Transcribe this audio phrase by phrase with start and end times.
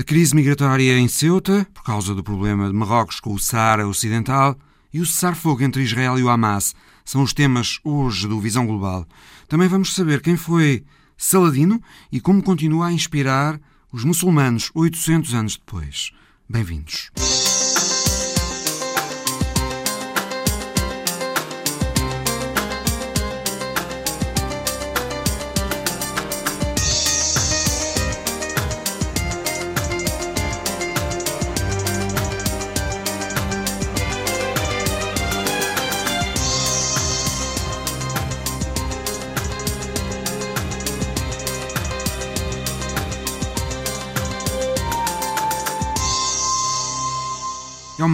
[0.00, 4.58] A crise migratória em Ceuta, por causa do problema de Marrocos com o Saara Ocidental,
[4.90, 9.06] e o cessar-fogo entre Israel e o Hamas são os temas hoje do Visão Global.
[9.46, 10.82] Também vamos saber quem foi
[11.18, 13.60] Saladino e como continua a inspirar
[13.92, 16.12] os muçulmanos 800 anos depois.
[16.48, 17.10] Bem-vindos.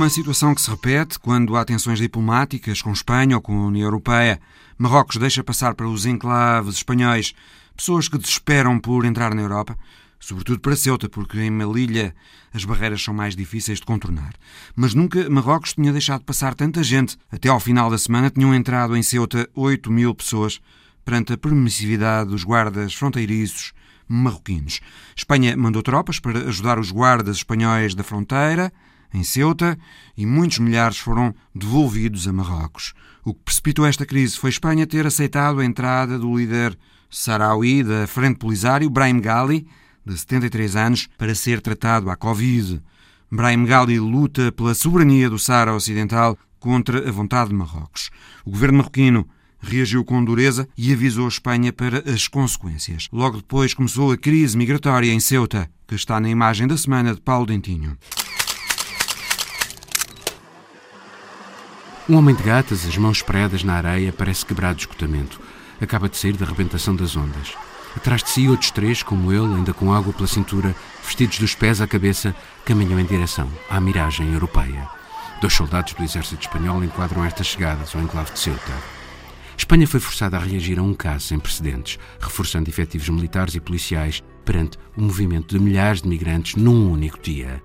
[0.06, 3.87] Uma situação que se repete quando há tensões diplomáticas com Espanha ou com a União
[3.87, 4.41] Europeia.
[4.79, 7.34] Marrocos deixa passar para os enclaves espanhóis
[7.77, 9.77] pessoas que desesperam por entrar na Europa,
[10.20, 12.15] sobretudo para Ceuta, porque em Melilla
[12.55, 14.34] as barreiras são mais difíceis de contornar.
[14.77, 17.18] Mas nunca Marrocos tinha deixado passar tanta gente.
[17.29, 20.60] Até ao final da semana tinham entrado em Ceuta 8 mil pessoas
[21.04, 23.73] perante a permissividade dos guardas fronteiriços
[24.07, 24.80] marroquinos.
[25.16, 28.73] Espanha mandou tropas para ajudar os guardas espanhóis da fronteira
[29.12, 29.79] em Ceuta
[30.16, 32.95] e muitos milhares foram devolvidos a Marrocos.
[33.24, 36.76] O que precipitou esta crise foi Espanha ter aceitado a entrada do líder
[37.10, 39.66] saraui da Frente Polisário, Brahim Ghali,
[40.04, 42.80] de 73 anos, para ser tratado à Covid.
[43.30, 48.10] Brahim Ghali luta pela soberania do Sahara Ocidental contra a vontade de Marrocos.
[48.45, 49.29] O governo marroquino
[49.60, 53.09] reagiu com dureza e avisou a Espanha para as consequências.
[53.13, 57.20] Logo depois começou a crise migratória em Ceuta, que está na imagem da semana de
[57.20, 57.96] Paulo Dentinho.
[62.09, 65.41] Um homem de gatas, as mãos predas na areia, parece quebrado de esgotamento.
[65.81, 67.54] Acaba de sair da rebentação das ondas.
[67.97, 70.72] Atrás de si, outros três, como ele, ainda com água pela cintura,
[71.04, 72.32] vestidos dos pés à cabeça,
[72.65, 74.88] caminham em direção à miragem europeia.
[75.41, 78.72] Dois soldados do exército espanhol enquadram estas chegadas ao enclave de Ceuta.
[79.59, 84.22] Espanha foi forçada a reagir a um caso sem precedentes, reforçando efetivos militares e policiais
[84.44, 87.60] perante o movimento de milhares de migrantes num único dia.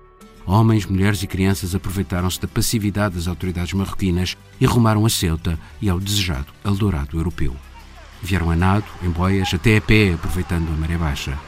[0.46, 5.88] Homens, mulheres e crianças aproveitaram-se da passividade das autoridades marroquinas e rumaram a Ceuta e
[5.88, 7.56] ao desejado Eldorado europeu.
[8.20, 11.38] Vieram a nado, em boias, até a pé, aproveitando a maré baixa.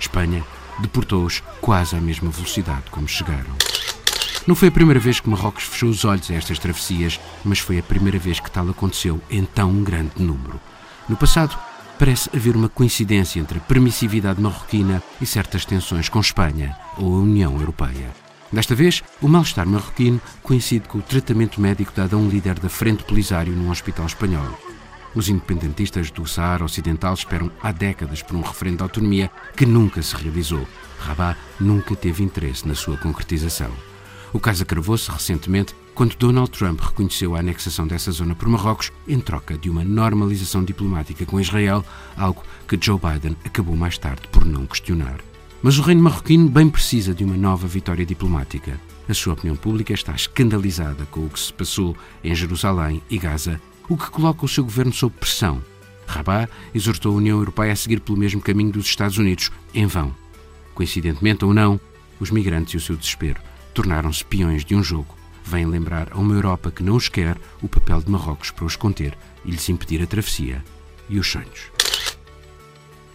[0.00, 0.44] Espanha
[0.78, 3.54] deportou-os quase à mesma velocidade como chegaram.
[4.46, 7.78] Não foi a primeira vez que Marrocos fechou os olhos a estas travessias, mas foi
[7.78, 10.60] a primeira vez que tal aconteceu em tão grande número.
[11.08, 11.58] No passado,
[11.98, 17.18] parece haver uma coincidência entre a permissividade marroquina e certas tensões com Espanha ou a
[17.18, 18.25] União Europeia.
[18.52, 22.68] Desta vez, o mal-estar marroquino coincide com o tratamento médico dado a um líder da
[22.68, 24.56] Frente Polisário num hospital espanhol.
[25.14, 30.02] Os independentistas do Saara Ocidental esperam há décadas por um referendo de autonomia que nunca
[30.02, 30.66] se realizou.
[30.98, 33.70] Rabat nunca teve interesse na sua concretização.
[34.32, 39.18] O caso agravou-se recentemente quando Donald Trump reconheceu a anexação dessa zona por Marrocos em
[39.18, 41.82] troca de uma normalização diplomática com Israel,
[42.16, 45.16] algo que Joe Biden acabou mais tarde por não questionar.
[45.62, 48.78] Mas o reino marroquino bem precisa de uma nova vitória diplomática.
[49.08, 53.60] A sua opinião pública está escandalizada com o que se passou em Jerusalém e Gaza,
[53.88, 55.62] o que coloca o seu governo sob pressão.
[56.06, 60.14] Rabat exortou a União Europeia a seguir pelo mesmo caminho dos Estados Unidos, em vão.
[60.74, 61.80] Coincidentemente ou não,
[62.20, 63.40] os migrantes e o seu desespero
[63.74, 65.14] tornaram-se peões de um jogo.
[65.44, 68.76] Vêm lembrar a uma Europa que não os quer o papel de Marrocos para os
[68.76, 70.64] conter e lhes impedir a travessia
[71.08, 71.75] e os sonhos.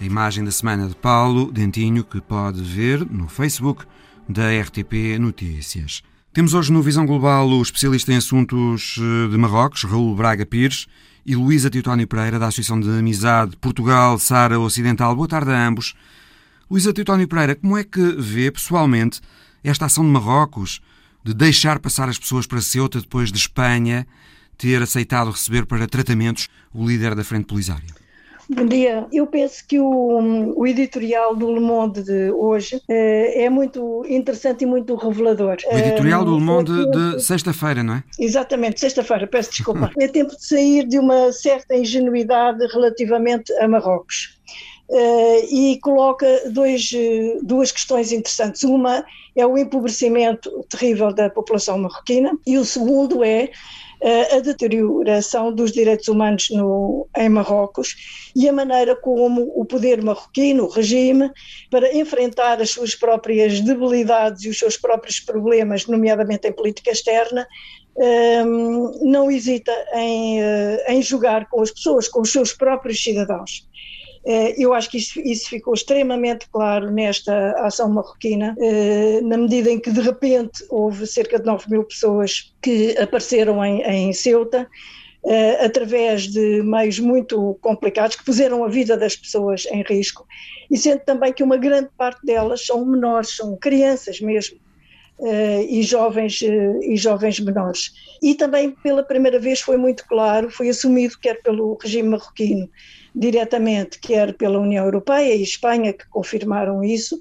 [0.01, 3.85] A imagem da semana de Paulo Dentinho, que pode ver no Facebook
[4.27, 6.01] da RTP Notícias.
[6.33, 10.87] Temos hoje no Visão Global o especialista em assuntos eh, de Marrocos, Raul Braga Pires,
[11.23, 15.15] e Luísa Teutónio Pereira, da Associação de Amizade Portugal-Sara Ocidental.
[15.15, 15.93] Boa tarde a ambos.
[16.67, 19.21] Luísa Teutónio Pereira, como é que vê pessoalmente
[19.63, 20.81] esta ação de Marrocos
[21.23, 24.07] de deixar passar as pessoas para Ceuta depois de Espanha
[24.57, 28.00] ter aceitado receber para tratamentos o líder da Frente Polisária?
[28.53, 29.07] Bom dia.
[29.13, 34.63] Eu penso que o, o editorial do Le Monde de hoje é, é muito interessante
[34.63, 35.55] e muito revelador.
[35.71, 38.03] O editorial do Le Monde de sexta-feira, não é?
[38.19, 39.89] Exatamente, sexta-feira, peço desculpa.
[39.97, 44.37] é tempo de sair de uma certa ingenuidade relativamente a Marrocos.
[44.89, 46.91] Uh, e coloca dois,
[47.43, 48.63] duas questões interessantes.
[48.63, 53.49] Uma é o empobrecimento terrível da população marroquina e o segundo é
[54.35, 60.63] a deterioração dos direitos humanos no, em Marrocos e a maneira como o poder marroquino,
[60.63, 61.29] o regime,
[61.69, 67.47] para enfrentar as suas próprias debilidades e os seus próprios problemas, nomeadamente em política externa,
[67.95, 73.67] um, não hesita em, uh, em jogar com as pessoas, com os seus próprios cidadãos.
[74.23, 78.55] Eu acho que isso, isso, ficou extremamente claro nesta ação marroquina,
[79.23, 83.81] na medida em que de repente houve cerca de 9 mil pessoas que apareceram em,
[83.81, 84.67] em Ceuta,
[85.59, 90.27] através de meios muito complicados que puseram a vida das pessoas em risco,
[90.69, 94.59] e sendo também que uma grande parte delas são menores, são crianças mesmo,
[95.67, 97.91] e, jovens, e jovens menores.
[98.21, 102.69] E também, pela primeira vez, foi muito claro, foi assumido, quer pelo regime marroquino
[103.13, 107.19] diretamente, quer pela União Europeia e Espanha, que confirmaram isso,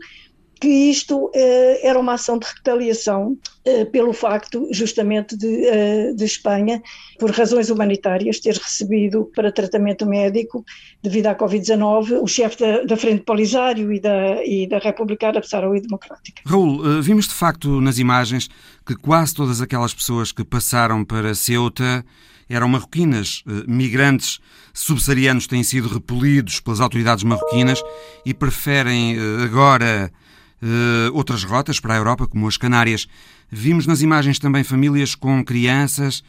[0.60, 6.24] que isto eh, era uma ação de retaliação eh, pelo facto, justamente, de, eh, de,
[6.24, 6.82] Espanha,
[7.18, 10.62] por razões humanitárias, ter recebido para tratamento médico,
[11.02, 15.48] devido à Covid-19, o chefe da, da, Frente Polisário e da, e da República Árabe
[15.48, 16.42] Saharaui Democrática.
[16.44, 18.50] Raul, vimos de facto nas imagens
[18.84, 22.04] que quase todas aquelas pessoas que passaram para Ceuta
[22.50, 24.40] eram marroquinas, migrantes
[24.74, 27.82] subsaarianos têm sido repelidos pelas autoridades marroquinas
[28.26, 30.12] e preferem agora
[30.62, 33.06] uh, outras rotas para a Europa, como as Canárias.
[33.50, 36.22] Vimos nas imagens também famílias com crianças.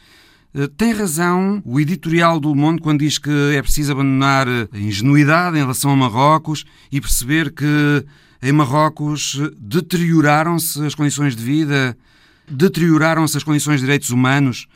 [0.76, 5.60] Tem razão o editorial do Mundo quando diz que é preciso abandonar a ingenuidade em
[5.60, 8.04] relação a Marrocos e perceber que
[8.42, 11.96] em Marrocos deterioraram-se as condições de vida,
[12.46, 14.66] deterioraram-se as condições de direitos humanos.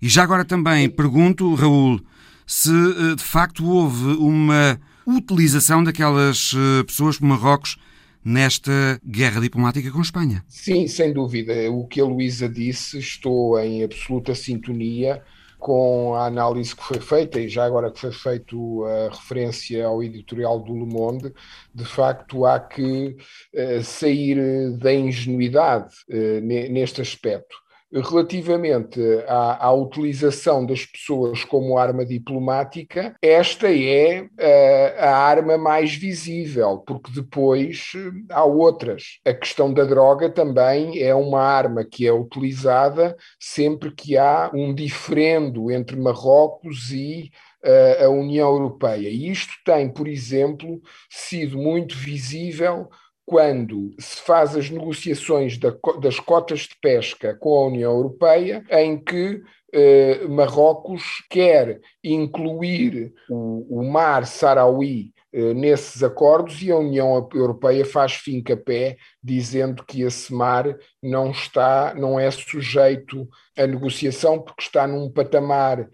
[0.00, 2.00] E já agora também pergunto, Raul,
[2.46, 6.52] se eh, de facto houve uma utilização daquelas
[6.86, 7.76] pessoas por Marrocos
[8.24, 10.44] nesta guerra diplomática com Espanha.
[10.48, 11.52] Sim, sem dúvida.
[11.70, 15.22] O que a Luísa disse, estou em absoluta sintonia
[15.58, 20.02] com a análise que foi feita, e já agora que foi feito a referência ao
[20.02, 21.32] editorial do Le Monde,
[21.74, 23.16] de facto há que
[23.54, 25.94] uh, sair da ingenuidade
[26.42, 27.56] neste aspecto.
[27.92, 35.94] Relativamente à, à, utilização das pessoas como arma diplomática, esta é uh, a arma mais
[35.94, 39.20] visível, porque depois uh, há outras.
[39.24, 44.74] A questão da droga também é uma arma que é utilizada sempre que há um
[44.74, 47.30] diferendo entre Marrocos e
[47.64, 49.08] uh, a União Europeia.
[49.08, 52.88] E isto tem, por exemplo, sido muito visível
[53.26, 58.96] quando se faz as negociações da, das cotas de pesca com a União Europeia, em
[58.96, 59.42] que
[59.72, 67.84] eh, Marrocos quer incluir o, o mar Saraui eh, nesses acordos e a União Europeia
[67.84, 73.28] faz fim-capé dizendo que esse mar não está, não é sujeito
[73.58, 75.90] à negociação porque está num patamar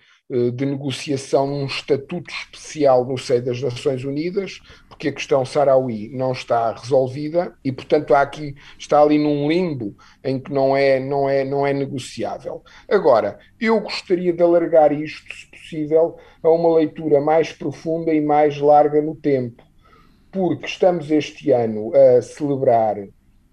[0.55, 6.32] de negociação num estatuto especial no seio das Nações Unidas, porque a questão Saraui não
[6.32, 9.94] está resolvida e, portanto, há aqui está ali num limbo
[10.25, 12.62] em que não é não é não é negociável.
[12.88, 18.58] Agora, eu gostaria de alargar isto, se possível, a uma leitura mais profunda e mais
[18.58, 19.62] larga no tempo,
[20.31, 22.96] porque estamos este ano a celebrar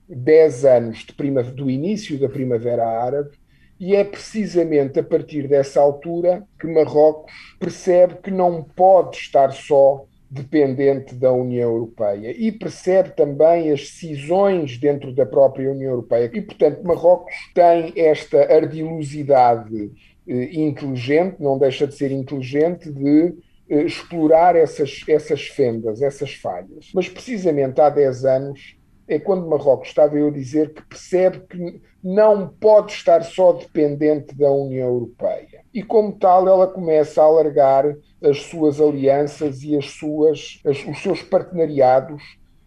[0.07, 3.37] 10 anos de prima, do início da Primavera Árabe
[3.79, 10.05] e é precisamente a partir dessa altura que Marrocos percebe que não pode estar só
[10.29, 16.29] dependente da União Europeia e percebe também as decisões dentro da própria União Europeia.
[16.31, 19.91] E, portanto, Marrocos tem esta ardilosidade
[20.27, 23.33] eh, inteligente, não deixa de ser inteligente, de
[23.69, 26.91] eh, explorar essas, essas fendas, essas falhas.
[26.93, 28.75] Mas, precisamente há 10 anos,
[29.09, 34.35] é quando Marrocos estava eu a dizer que percebe que não pode estar só dependente
[34.35, 35.63] da União Europeia.
[35.73, 41.01] E como tal, ela começa a alargar as suas alianças e as suas, as, os
[41.01, 42.21] seus partenariados,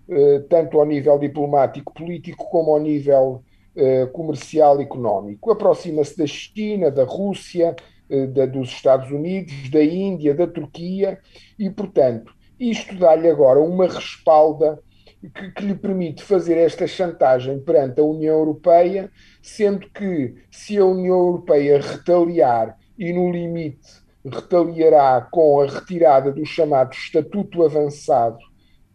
[0.08, 3.44] eh, tanto ao nível diplomático, político, como ao nível
[3.76, 5.52] eh, comercial e económico.
[5.52, 7.76] Aproxima-se da China, da Rússia,
[8.11, 11.20] eh, da, dos Estados Unidos, da Índia, da Turquia,
[11.56, 14.80] e, portanto, isto dá-lhe agora uma respalda
[15.31, 19.11] que, que, lhe permite fazer esta chantagem perante a União Europeia,
[19.41, 26.45] sendo que se a União Europeia retaliar e, no limite, retaliará com a retirada do
[26.45, 28.38] chamado Estatuto Avançado,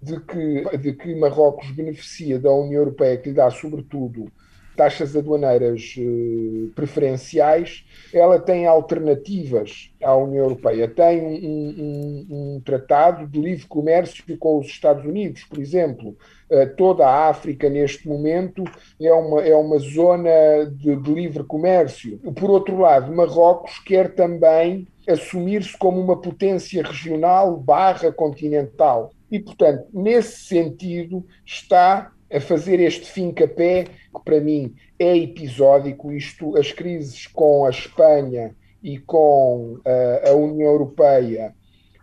[0.02, 4.32] de que, de que Marrocos beneficia da União Europeia, que lhe dá, sobretudo,
[4.78, 10.88] taxas aduaneiras eh, preferenciais, ela tem alternativas à União Europeia.
[10.88, 16.16] Tem um, um, um, tratado de livre comércio com os Estados Unidos, por exemplo.
[16.50, 18.64] Eh, toda a África, neste momento,
[19.02, 22.20] é uma, é uma zona de, de livre comércio.
[22.20, 29.12] Por outro lado, Marrocos quer também assumir-se como uma potência regional barra continental.
[29.32, 36.58] E, portanto, nesse sentido, está a fazer este fim-capé, que para mim é episódico, isto,
[36.58, 41.54] as crises com a Espanha e com uh, a União Europeia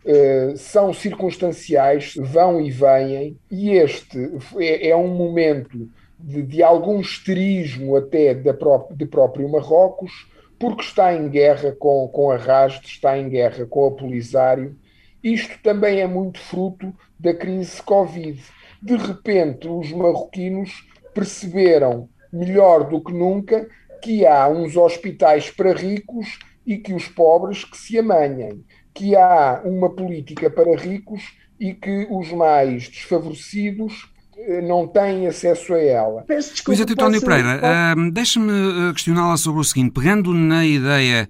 [0.04, 4.18] uh, são circunstanciais, vão e vêm, e este
[4.58, 10.12] é, é um momento de, de, algum esterismo até de próprio Marrocos,
[10.58, 14.76] porque está em guerra com, com a Rasde, está em guerra com a Polisário.
[15.22, 18.40] Isto também é muito fruto da crise Covid.
[18.84, 23.66] De repente, os marroquinos perceberam melhor do que nunca
[24.02, 28.62] que há uns hospitais para ricos e que os pobres que se amanhem,
[28.92, 31.22] que há uma política para ricos
[31.58, 36.24] e que os mais desfavorecidos eh, não têm acesso a ela.
[36.26, 37.62] Pois é, António Pereira,
[37.96, 41.26] uh, deixa-me eh, questioná-la sobre o seguinte, pegando na ideia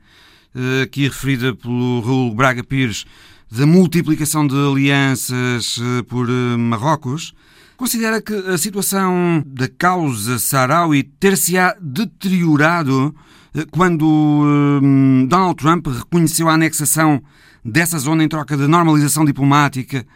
[0.56, 3.04] uh, aqui referida pelo Raul Braga Pires
[3.56, 7.34] da multiplicação de alianças uh, por Marrocos,
[7.76, 13.12] Considera que a situação da causa Sahrawi ter-se-á deteriorado
[13.52, 14.80] eh, quando
[15.28, 17.20] Donald Trump reconheceu a anexação
[17.64, 20.06] dessa zona em troca de normalização diplomática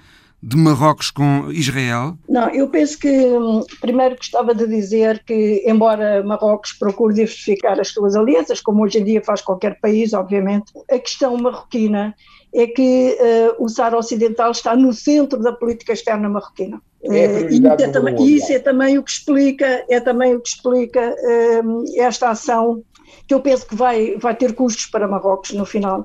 [0.40, 2.16] de Marrocos com Israel?
[2.28, 7.88] Não, eu penso que hum, primeiro gostava de dizer que, embora Marrocos procure diversificar as
[7.88, 12.14] suas alianças, como hoje em dia faz qualquer país, obviamente, a questão marroquina
[12.52, 16.80] é que uh, o Saara Ocidental está no centro da política externa marroquina.
[17.02, 21.14] É uh, e, é isso é também o que explica, é também o que explica
[21.14, 22.82] uh, esta ação
[23.26, 26.04] que eu penso que vai, vai ter custos para Marrocos no final.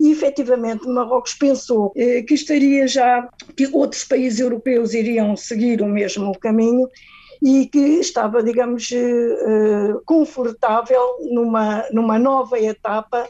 [0.00, 6.36] E efetivamente Marrocos pensou que estaria já, que outros países europeus iriam seguir o mesmo
[6.38, 6.88] caminho
[7.42, 8.90] e que estava, digamos,
[10.04, 13.28] confortável numa, numa nova etapa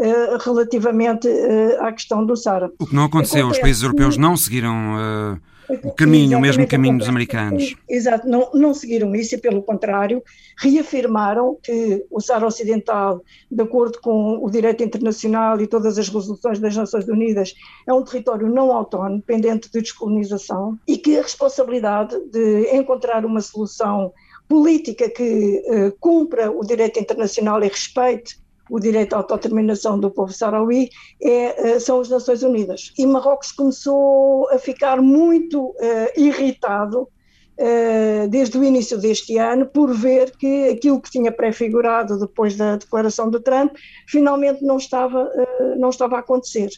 [0.00, 2.70] eh, relativamente uh, à questão do Sara.
[2.78, 5.40] O que não aconteceu, Acontece, os países europeus não seguiram uh,
[5.82, 7.74] o caminho, o mesmo caminho dos americanos.
[7.88, 10.22] Exato, não, não seguiram isso e, pelo contrário,
[10.56, 16.60] reafirmaram que o Sara Ocidental, de acordo com o direito internacional e todas as resoluções
[16.60, 22.16] das Nações Unidas, é um território não autónomo, pendente de descolonização, e que a responsabilidade
[22.30, 24.12] de encontrar uma solução
[24.48, 28.38] política que uh, cumpra o direito internacional e respeite
[28.70, 30.90] o direito à autodeterminação do povo saharaui
[31.22, 32.92] é, eh, são as Nações Unidas.
[32.98, 35.76] E Marrocos começou a ficar muito uh,
[36.16, 42.56] irritado uh, desde o início deste ano por ver que aquilo que tinha prefigurado depois
[42.56, 43.74] da declaração de Trump
[44.06, 45.30] finalmente não estava,
[45.76, 46.70] não estava a acontecer.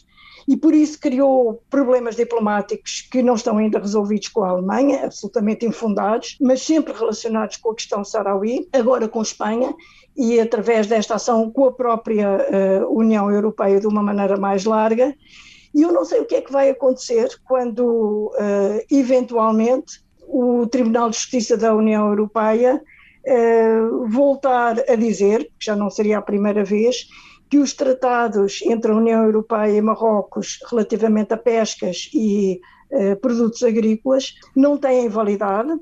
[0.47, 5.65] E por isso criou problemas diplomáticos que não estão ainda resolvidos com a Alemanha, absolutamente
[5.65, 9.73] infundados, mas sempre relacionados com a questão saharaui, agora com Espanha,
[10.15, 12.29] e através desta ação com a própria
[12.81, 15.15] uh, União Europeia de uma maneira mais larga.
[15.73, 21.09] E eu não sei o que é que vai acontecer quando, uh, eventualmente, o Tribunal
[21.09, 22.81] de Justiça da União Europeia
[23.25, 27.07] uh, voltar a dizer, que já não seria a primeira vez,
[27.51, 32.59] que os tratados entre a União Europeia e Marrocos relativamente a pescas e
[33.21, 35.77] produtos agrícolas não têm validade,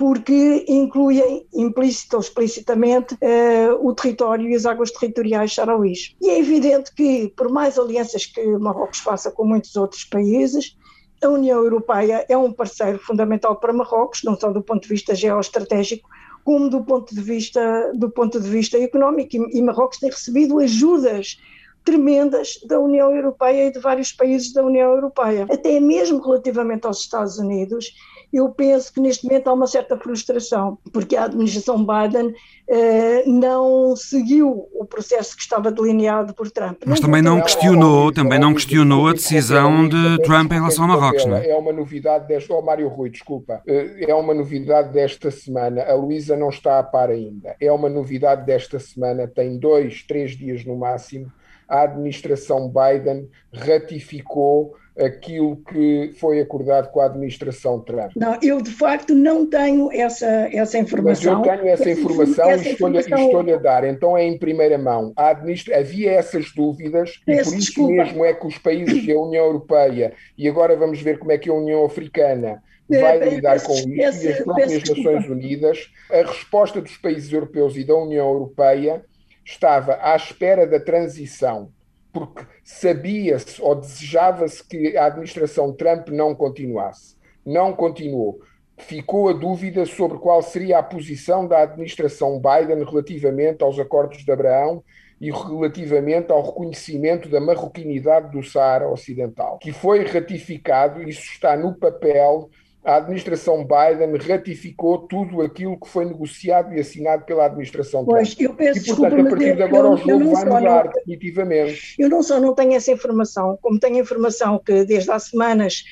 [0.00, 6.16] porque incluem implícita ou explicitamente uh, o território e as águas territoriais sarauís.
[6.22, 10.74] E é evidente que, por mais alianças que Marrocos faça com muitos outros países,
[11.22, 15.14] a União Europeia é um parceiro fundamental para Marrocos, não só do ponto de vista
[15.14, 16.08] geoestratégico,
[16.44, 19.36] como do ponto de vista, do ponto de vista económico.
[19.36, 21.38] E, e Marrocos tem recebido ajudas
[21.84, 25.46] tremendas da União Europeia e de vários países da União Europeia.
[25.50, 27.94] Até mesmo relativamente aos Estados Unidos,
[28.32, 32.34] eu penso que neste momento há uma certa frustração, porque a administração Biden
[32.68, 36.82] eh, não seguiu o processo que estava delineado por Trump.
[36.86, 41.26] Mas também não questionou, também não questionou a decisão de Trump em relação a Marrocos,
[41.26, 41.48] não é?
[41.48, 45.94] É uma novidade desta, oh Mário Rui, desculpa, eh, é uma novidade desta semana, a
[45.94, 50.64] Luísa não está a par ainda, é uma novidade desta semana, tem dois, três dias
[50.64, 51.32] no máximo,
[51.68, 58.12] a administração Biden ratificou aquilo que foi acordado com a administração Trump.
[58.16, 61.38] Não, eu de facto não tenho essa, essa informação.
[61.38, 63.84] Mas eu tenho essa informação essa e estou-lhe estou a dar.
[63.84, 65.12] Então é em primeira mão.
[65.16, 65.78] Administra...
[65.78, 67.92] Havia essas dúvidas Peço e por isso desculpa.
[67.92, 71.48] mesmo é que os países da União Europeia, e agora vamos ver como é que
[71.48, 76.80] a União Africana vai é, lidar com isso e as próprias Nações Unidas, a resposta
[76.80, 79.04] dos países europeus e da União Europeia
[79.44, 81.70] estava à espera da transição
[82.12, 87.16] porque sabia-se ou desejava-se que a administração Trump não continuasse.
[87.44, 88.40] Não continuou.
[88.78, 94.32] Ficou a dúvida sobre qual seria a posição da administração Biden relativamente aos acordos de
[94.32, 94.82] Abraão
[95.20, 101.74] e relativamente ao reconhecimento da marroquinidade do Saara Ocidental, que foi ratificado, isso está no
[101.74, 102.48] papel
[102.84, 108.16] a administração Biden ratificou tudo aquilo que foi negociado e assinado pela administração Trump.
[108.16, 110.84] Pois, eu peço e, portanto, desculpa, a partir de agora eu, o jogo vai mudar
[110.84, 111.94] não, definitivamente.
[111.98, 115.84] Eu não só não tenho essa informação, como tenho informação que desde há semanas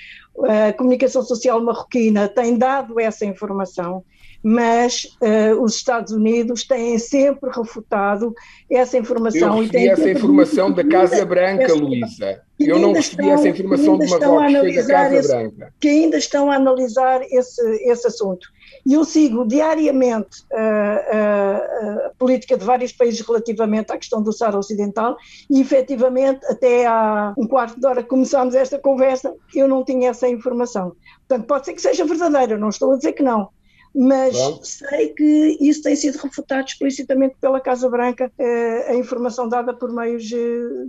[0.68, 4.04] a comunicação social marroquina tem dado essa informação
[4.42, 8.34] mas uh, os Estados Unidos têm sempre refutado
[8.70, 9.56] essa informação.
[9.56, 12.42] Eu recebi essa informação da Casa Branca, Luísa.
[12.58, 15.74] Eu não recebi estão, essa informação de Marrocos, foi da Casa esse, Branca.
[15.80, 18.48] Que ainda estão a analisar esse, esse assunto.
[18.84, 24.32] E eu sigo diariamente uh, uh, a política de vários países relativamente à questão do
[24.32, 25.16] Saara Ocidental
[25.50, 30.10] e, efetivamente, até há um quarto de hora que começámos esta conversa, eu não tinha
[30.10, 30.92] essa informação.
[31.26, 33.48] Portanto, pode ser que seja verdadeira, não estou a dizer que não,
[33.94, 39.72] mas sei que isso tem sido refutado explicitamente pela Casa Branca, eh, a informação dada
[39.72, 40.36] por meios eh,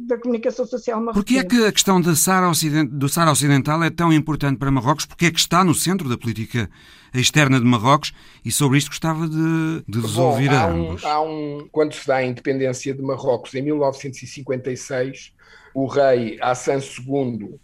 [0.08, 1.14] da comunicação social marroquina.
[1.14, 5.06] Porquê é que a questão do Sara Ocidental é tão importante para Marrocos?
[5.06, 6.70] Porque é que está no centro da política
[7.14, 8.14] externa de Marrocos
[8.44, 11.04] e sobre isto gostava de, de vos Bom, ouvir há a ambos.
[11.04, 15.34] Um, há um, quando se dá a independência de Marrocos, em 1956,
[15.74, 17.60] o rei Hassan II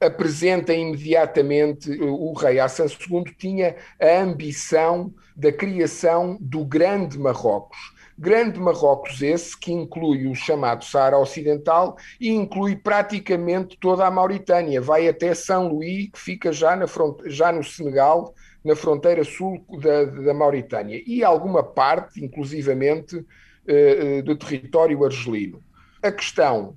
[0.00, 7.78] apresenta imediatamente o rei Hassan II tinha a ambição da criação do Grande Marrocos.
[8.18, 14.80] Grande Marrocos esse que inclui o chamado Saara Ocidental e inclui praticamente toda a Mauritânia,
[14.80, 16.84] vai até São Luís, que fica já, na
[17.26, 23.24] já no Senegal, na fronteira sul da, da Mauritânia, e alguma parte, inclusivamente,
[23.66, 25.62] eh, eh do território argelino.
[26.02, 26.76] A questão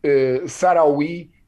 [0.00, 0.42] eh,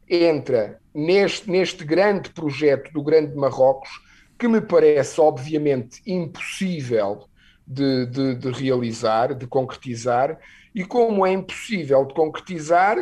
[0.09, 3.91] entra neste, neste grande projeto do Grande Marrocos,
[4.39, 7.25] que me parece obviamente impossível
[7.67, 10.39] de, de, de, realizar, de concretizar,
[10.75, 12.99] e como é impossível de concretizar,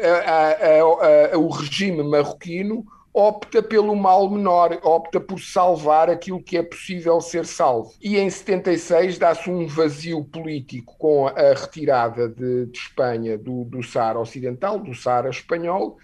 [0.00, 6.56] a, a, a, o regime marroquino opta pelo mal menor, opta por salvar aquilo que
[6.56, 7.92] é possível ser salvo.
[8.00, 13.82] E em 76 dá-se um vazio político com a retirada de, de Espanha do, do
[13.82, 15.98] Saara Ocidental, do Saara Espanhol,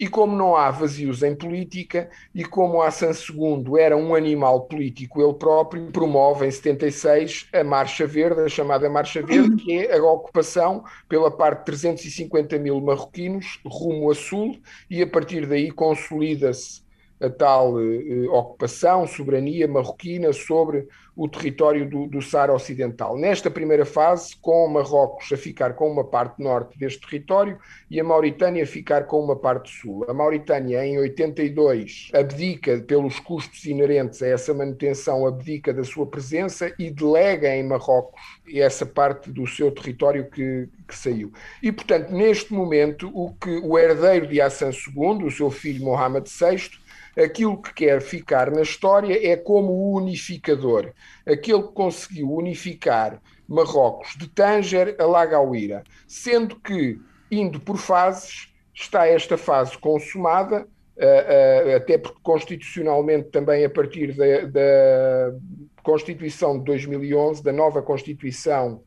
[0.00, 5.20] e como não há vazios em política, e como Hassan II era um animal político
[5.20, 10.02] ele próprio, promove em 76 a Marcha Verde, a chamada Marcha Verde, que é a
[10.02, 16.82] ocupação pela parte de 350 mil marroquinos rumo a sul, e a partir daí consolida-se
[17.20, 20.88] a tal eh, ocupação, soberania marroquina sobre
[21.20, 23.18] o território do, do Saara Ocidental.
[23.18, 27.58] Nesta primeira fase, com Marrocos a ficar com uma parte norte deste território
[27.90, 30.06] e a Mauritânia a ficar com uma parte sul.
[30.08, 36.72] A Mauritânia, em 82, abdica, pelos custos inerentes a essa manutenção, abdica da sua presença
[36.78, 38.18] e delega em Marrocos
[38.54, 41.30] essa parte do seu território que, que saiu.
[41.62, 46.28] E, portanto, neste momento, o que o herdeiro de Hassan II, o seu filho Mohamed
[46.30, 46.80] VI,
[47.20, 50.92] aquilo que quer ficar na história é como o unificador,
[51.26, 59.06] aquele que conseguiu unificar Marrocos de Tanger a Lagauíra, sendo que, indo por fases, está
[59.06, 60.62] esta fase consumada,
[60.96, 65.34] uh, uh, até porque constitucionalmente também a partir da, da
[65.82, 68.82] Constituição de 2011, da nova Constituição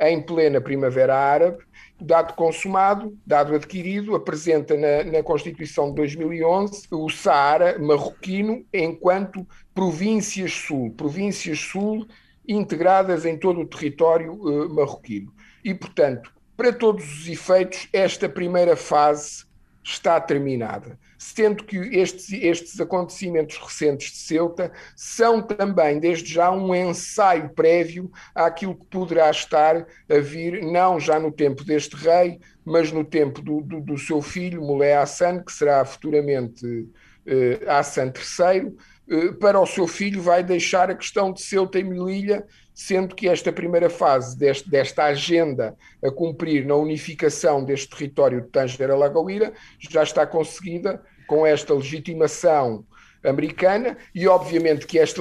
[0.00, 1.58] em plena Primavera Árabe,
[2.00, 10.52] dado consumado, dado adquirido, apresenta na, na, Constituição de 2011 o Saara marroquino enquanto províncias
[10.52, 12.06] sul, províncias sul
[12.46, 15.32] integradas em todo o território uh, marroquino.
[15.64, 19.44] E, portanto, para todos os efeitos, esta primeira fase
[19.82, 26.72] está terminada sendo que estes, estes acontecimentos recentes de Ceuta são também, desde já, um
[26.72, 32.92] ensaio prévio àquilo que poderá estar a vir, não já no tempo deste rei, mas
[32.92, 36.88] no tempo do, do, do seu filho, Mulé Hassan, que será futuramente
[37.26, 38.76] eh, Hassan III,
[39.10, 42.46] eh, para o seu filho vai deixar a questão de Ceuta e Melilla
[42.78, 48.46] sendo que esta primeira fase deste, desta agenda a cumprir na unificação deste território de
[48.50, 52.86] Tanger a Lagoíra já está conseguida com esta legitimação
[53.24, 55.20] americana e obviamente que esta,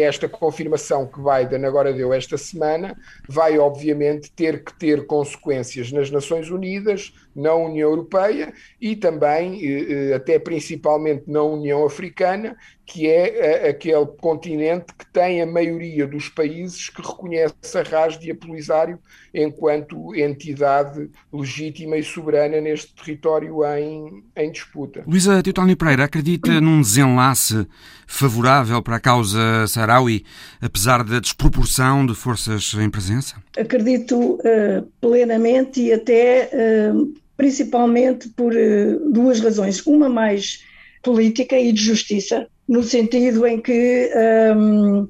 [0.00, 2.96] esta confirmação que Biden agora deu esta semana
[3.28, 10.10] vai obviamente ter que ter consequências nas Nações Unidas, na União Europeia e também, eh,
[10.10, 16.28] eh, até principalmente na União Africana, que é aquele continente que tem a maioria dos
[16.28, 18.98] países que reconhece a Rasdia Polisário
[19.32, 25.02] enquanto entidade legítima e soberana neste território em, em disputa.
[25.06, 27.66] Luísa Teutónio Pereira acredita num desenlace
[28.06, 30.24] favorável para a causa saharaui,
[30.60, 33.36] apesar da desproporção de forças em presença?
[33.58, 36.50] Acredito uh, plenamente e até
[36.92, 39.84] uh, principalmente por uh, duas razões.
[39.86, 40.62] Uma mais
[41.02, 44.10] política e de justiça, no sentido em que
[44.56, 45.06] um,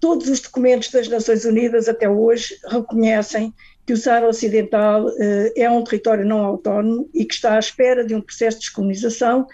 [0.00, 3.52] todos os documentos das Nações Unidas até hoje reconhecem
[3.84, 8.04] que o Saara Ocidental uh, é um território não autónomo e que está à espera
[8.04, 9.46] de um processo de descolonização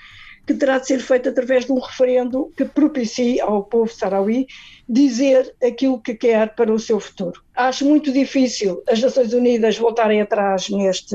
[0.46, 4.46] que terá de ser feito através de um referendo que propicie ao povo saharaui
[4.88, 7.42] dizer aquilo que quer para o seu futuro.
[7.54, 11.14] Acho muito difícil as Nações Unidas voltarem atrás neste,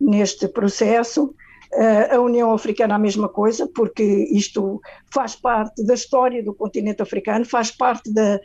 [0.00, 1.34] neste processo.
[1.72, 4.80] Uh, a União Africana a mesma coisa, porque isto
[5.12, 8.38] faz parte da história do continente africano, faz parte da,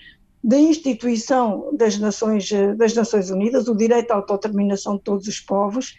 [0.44, 5.96] da instituição das Nações, das Nações Unidas, o direito à autodeterminação de todos os povos,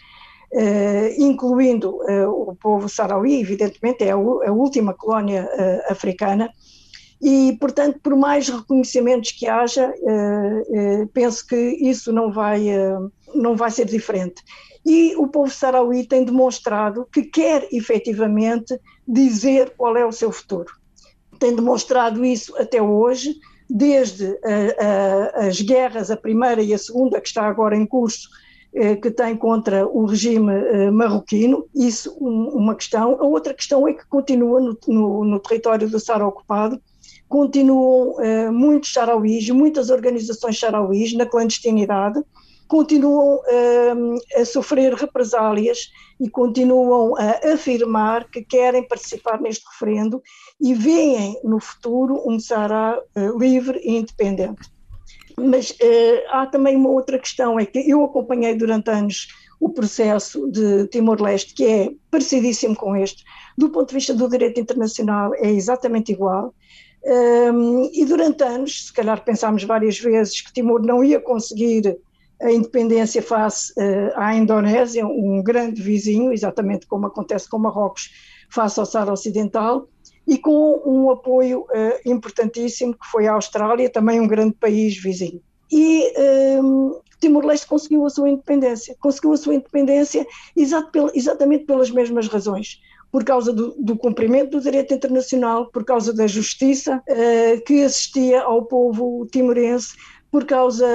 [0.53, 5.49] Uh, incluindo o povo sarauí, evidentemente, é a, última colónia
[5.89, 6.51] africana,
[7.23, 9.95] e, portanto, por mais reconhecimentos que haja,
[11.15, 12.67] penso que isso não vai,
[13.33, 14.43] não vai ser diferente.
[14.85, 20.73] E o povo sarauí tem demonstrado que quer efetivamente dizer qual é o seu futuro.
[21.38, 23.37] Tem demonstrado isso até hoje,
[23.69, 24.38] desde
[25.35, 28.29] as guerras, a primeira e a segunda, que está agora em curso,
[28.73, 33.21] eh, que tem contra o regime eh, marroquino, isso uma questão.
[33.21, 36.81] A outra questão é que continua no, no, no território do Sara ocupado,
[37.29, 42.23] continuam eh, muitos sarauís, muitas organizações sarauís na clandestinidade,
[42.71, 43.41] continuam
[44.37, 50.23] a sofrer represálias e continuam a afirmar que querem participar neste referendo
[50.61, 52.97] e veem no futuro um Sara
[53.37, 54.71] livre e independente.
[55.37, 55.75] Mas uh,
[56.31, 59.29] há também uma outra questão, é que eu acompanhei durante anos
[59.59, 63.25] o processo de Timor-Leste, que é parecidíssimo com este,
[63.59, 66.55] do ponto de vista do direito internacional é exatamente igual,
[67.05, 71.99] um, ehm, e durante anos, se calhar pensámos várias vezes que Timor não ia conseguir
[72.40, 78.11] a independência face uh, à Indonésia, um grande vizinho, exatamente como acontece com Marrocos
[78.48, 79.88] face ao Saara Ocidental,
[80.26, 85.40] e com um apoio uh, importantíssimo que foi a Austrália, também um grande país vizinho.
[85.72, 90.26] E ehm, Timor-Leste conseguiu a sua independência, conseguiu a sua independência
[90.57, 92.81] exatamente pelas mesmas razões
[93.12, 98.42] por causa do, do, cumprimento do direito internacional, por causa da justiça uh, que assistia
[98.42, 99.94] ao povo timorense,
[100.31, 100.87] por causa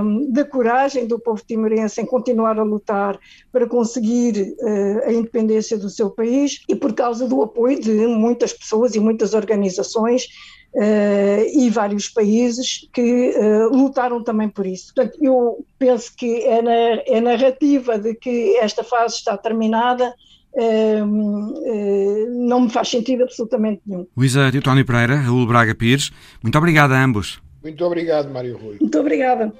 [0.00, 3.18] um, da coragem do povo timorense em continuar a lutar
[3.50, 8.52] para conseguir uh, a independência do seu país e por causa do apoio de muitas
[8.52, 10.26] pessoas e muitas organizações
[10.74, 14.94] uh, e vários países que uh, lutaram também por isso.
[14.94, 20.14] Portanto, eu penso que é, na, é narrativa de que esta fase está terminada
[22.30, 24.08] não me faz sentido absolutamente nenhum.
[24.16, 26.10] Luísa Teutónio Pereira, Raul Braga Pires,
[26.42, 27.40] muito obrigado a ambos.
[27.62, 28.76] Muito obrigado, Mário Rui.
[28.80, 29.52] Muito obrigada.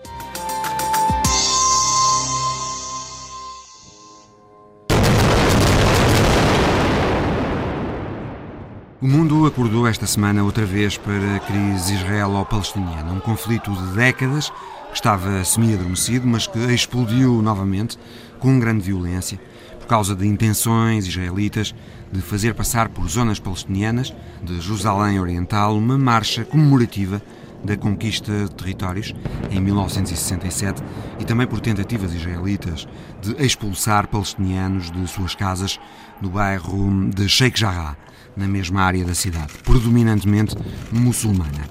[9.00, 14.50] O mundo acordou esta semana outra vez para a crise israelo-palestiniana, um conflito de décadas
[14.90, 17.96] que estava semi-adormecido, mas que explodiu novamente
[18.38, 19.38] com grande violência
[19.78, 21.74] por causa de intenções israelitas
[22.12, 27.22] de fazer passar por zonas palestinianas de Jerusalém Oriental uma marcha comemorativa
[27.64, 29.14] da conquista de territórios
[29.50, 30.82] em 1967
[31.18, 32.86] e também por tentativas israelitas
[33.20, 35.78] de expulsar palestinianos de suas casas
[36.20, 37.96] no bairro de Sheikh Jarrah,
[38.36, 40.56] na mesma área da cidade, predominantemente
[40.92, 41.68] muçulmana.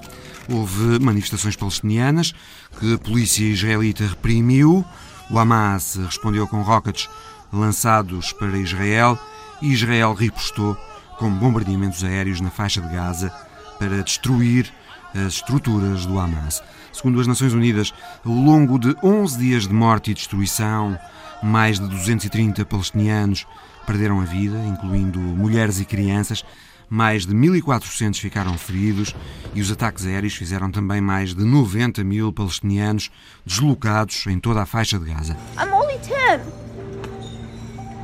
[0.50, 2.32] Houve manifestações palestinianas
[2.78, 4.84] que a polícia israelita reprimiu,
[5.30, 7.08] o Hamas respondeu com rockets
[7.52, 9.18] lançados para Israel
[9.60, 10.76] e Israel ripostou
[11.18, 13.32] com bombardeamentos aéreos na faixa de Gaza
[13.78, 14.72] para destruir
[15.14, 16.62] as estruturas do Hamas.
[16.92, 17.92] Segundo as Nações Unidas,
[18.24, 20.98] ao longo de 11 dias de morte e destruição,
[21.42, 23.46] mais de 230 palestinianos
[23.86, 26.44] perderam a vida, incluindo mulheres e crianças.
[26.90, 29.14] Mais de 1.400 ficaram feridos
[29.54, 33.10] e os ataques aéreos fizeram também mais de 90 mil palestinianos
[33.44, 35.36] deslocados em toda a faixa de Gaza.
[35.58, 36.40] I'm only 10.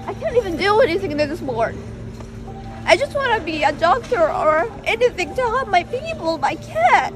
[0.07, 1.94] I can't even do anything this morning.
[2.87, 7.15] I just want to be a doctor or anything to help my people, my kid.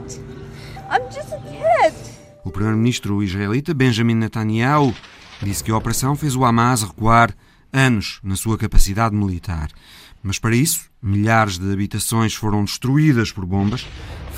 [0.88, 1.94] I'm just a kid.
[2.42, 4.94] O primeiro-ministro israelita Benjamin Netanyahu
[5.42, 7.34] disse que a operação fez o Hamas recuar
[7.70, 9.68] anos na sua capacidade militar.
[10.22, 13.86] Mas para isso, milhares de habitações foram destruídas por bombas,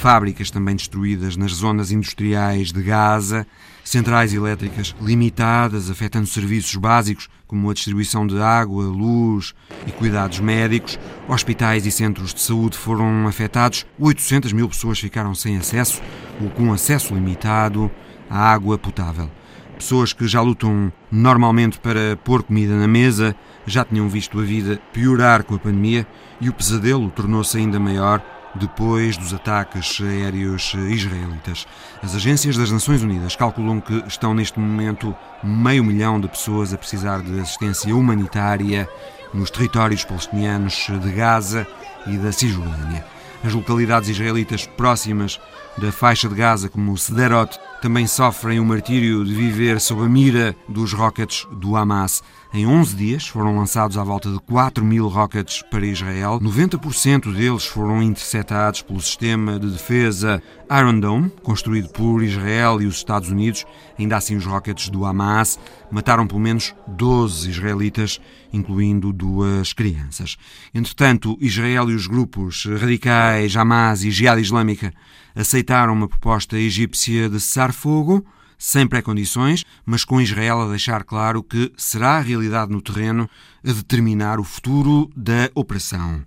[0.01, 3.47] fábricas também destruídas nas zonas industriais de Gaza,
[3.85, 9.55] centrais elétricas limitadas, afetando serviços básicos como a distribuição de água, luz
[9.87, 10.99] e cuidados médicos.
[11.29, 13.85] Hospitais e centros de saúde foram afetados.
[13.99, 16.01] 800 mil pessoas ficaram sem acesso
[16.41, 17.91] ou com acesso limitado
[18.31, 19.31] à água potável.
[19.77, 23.37] Pessoas que já lutam normalmente para pôr comida na mesa
[23.67, 26.07] já tinham visto a vida piorar com a pandemia
[26.41, 31.67] e o pesadelo tornou-se ainda maior depois dos ataques aéreos israelitas.
[32.03, 36.79] As agências das Nações Unidas calculam que estão neste momento meio milhão de pessoas a
[36.79, 38.89] precisar de assistência humanitária
[39.33, 41.67] nos territórios palestinianos de Gaza
[42.07, 43.05] e da Cisjordânia.
[43.43, 45.41] As localidades israelitas próximas
[45.79, 50.55] da faixa de Gaza, como Sderot, também sofrem o martírio de viver sob a mira
[50.69, 52.23] dos rockets do Hamas.
[52.53, 56.41] Em 11 dias foram lançados à volta de 4 mil rockets para Israel.
[56.41, 62.97] 90% deles foram interceptados pelo sistema de defesa Iron Dome, construído por Israel e os
[62.97, 63.65] Estados Unidos.
[63.97, 65.61] Ainda assim, os rockets do Hamas
[65.93, 68.21] mataram pelo menos 12 israelitas,
[68.53, 70.37] incluindo duas crianças.
[70.75, 74.93] Entretanto, Israel e os grupos radicais Hamas e Jihad Islâmica
[75.37, 78.27] aceitaram uma proposta egípcia de cessar fogo
[78.61, 83.29] sem pré-condições, mas com Israel a deixar claro que será a realidade no terreno
[83.67, 86.23] a determinar o futuro da operação.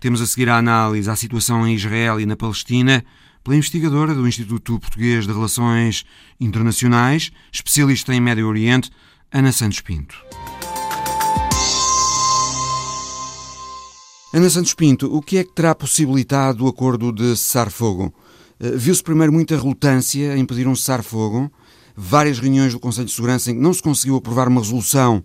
[0.00, 3.04] Temos a seguir a análise à situação em Israel e na Palestina
[3.44, 6.04] pela investigadora do Instituto Português de Relações
[6.40, 8.90] Internacionais, especialista em Médio Oriente,
[9.32, 10.16] Ana Santos Pinto.
[14.34, 18.12] Ana Santos Pinto, o que é que terá possibilitado o acordo de cessar-fogo?
[18.58, 21.48] Eh, viu-se primeiro muita relutância em pedir um cessar-fogo,
[21.96, 25.24] várias reuniões do Conselho de Segurança em que não se conseguiu aprovar uma resolução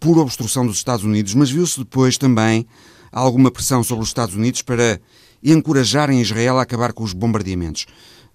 [0.00, 2.66] por obstrução dos Estados Unidos, mas viu-se depois também
[3.12, 5.00] alguma pressão sobre os Estados Unidos para
[5.42, 7.86] encorajarem Israel a acabar com os bombardeamentos.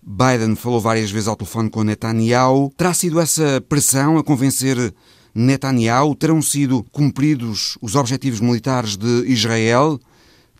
[0.01, 2.71] Biden falou várias vezes ao telefone com Netanyahu.
[2.77, 4.93] Terá sido essa pressão a convencer
[5.33, 6.15] Netanyahu?
[6.15, 9.99] Terão sido cumpridos os objetivos militares de Israel?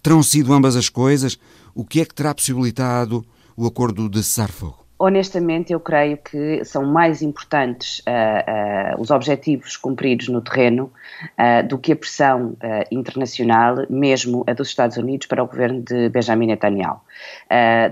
[0.01, 1.38] Terão sido ambas as coisas?
[1.75, 3.23] O que é que terá possibilitado
[3.56, 4.85] o acordo de cessar-fogo?
[4.97, 10.89] Honestamente, eu creio que são mais importantes uh, uh, os objetivos cumpridos no terreno
[11.38, 12.55] uh, do que a pressão
[12.89, 17.01] internacional, mesmo a dos Estados Unidos, para o governo de Benjamin Netanyahu.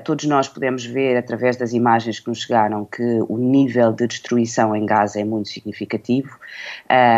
[0.04, 4.76] todos nós podemos ver, através das imagens que nos chegaram, que o nível de destruição
[4.76, 6.30] em Gaza é muito significativo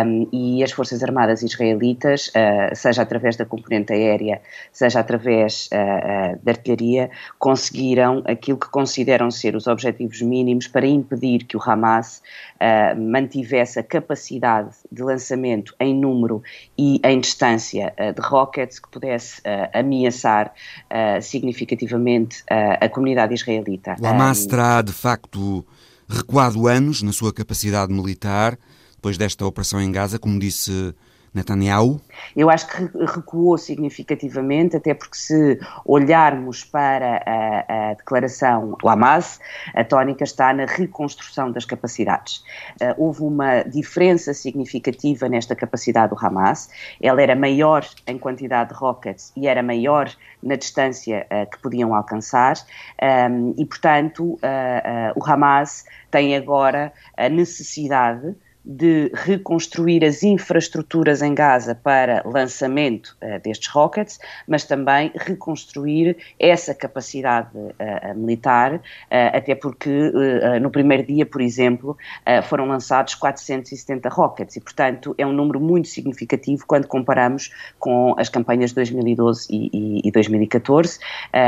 [0.05, 2.31] um, e as Forças Armadas israelitas,
[2.73, 5.69] seja através da componente aérea, seja através
[6.43, 9.74] da artilharia, conseguiram aquilo que consideram ser os objetivos
[10.21, 12.21] mínimos para impedir que o Hamas
[12.55, 16.41] uh, mantivesse a capacidade de lançamento em número
[16.77, 20.53] e em distância uh, de rockets que pudesse uh, ameaçar
[21.21, 23.95] significativamente a comunidade israelita.
[23.99, 25.65] O Hamas terá, de facto,
[26.07, 28.57] recuado anos na sua capacidade militar
[29.05, 30.95] depois desta operação em Gaza, como disse
[31.35, 31.99] Netanyahu?
[32.35, 39.39] Eu acho que recuou significativamente, até porque se olharmos para a, a declaração Hamas,
[39.73, 42.37] a tónica está na reconstrução das capacidades.
[42.81, 46.69] Uh, houve uma diferença significativa nesta capacidade do Hamas,
[47.01, 50.09] ela era maior em quantidade de rockets e era maior
[50.41, 52.55] na distância uh, que podiam alcançar,
[53.29, 54.39] um, e portanto uh,
[55.15, 58.35] o Hamas tem agora a necessidade
[58.65, 66.73] de reconstruir as infraestruturas em Gaza para lançamento uh, destes rockets, mas também reconstruir essa
[66.73, 68.80] capacidade uh, militar, uh,
[69.12, 70.12] até porque
[70.62, 71.97] no primeiro dia, por exemplo,
[72.47, 78.30] foram lançados 470 rockets e, portanto, é um número muito significativo quando comparamos com as
[78.30, 80.99] campanhas de 2012 e, e, e 2014,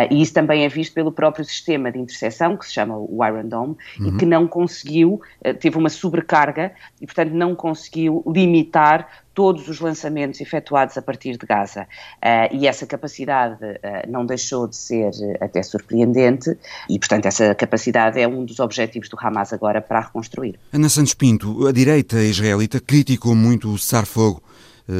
[0.09, 3.47] e isso também é visto pelo próprio sistema de interseção, que se chama o Iron
[3.47, 4.07] Dome, uhum.
[4.07, 5.21] e que não conseguiu,
[5.59, 6.73] teve uma sobrecarga
[7.07, 11.83] portanto, não conseguiu limitar todos os lançamentos efetuados a partir de Gaza.
[11.83, 16.57] Uh, e essa capacidade uh, não deixou de ser uh, até surpreendente,
[16.89, 20.59] e, portanto, essa capacidade é um dos objetivos do Hamas agora para reconstruir.
[20.73, 24.41] Ana Santos Pinto, a direita israelita criticou muito o cessar-fogo.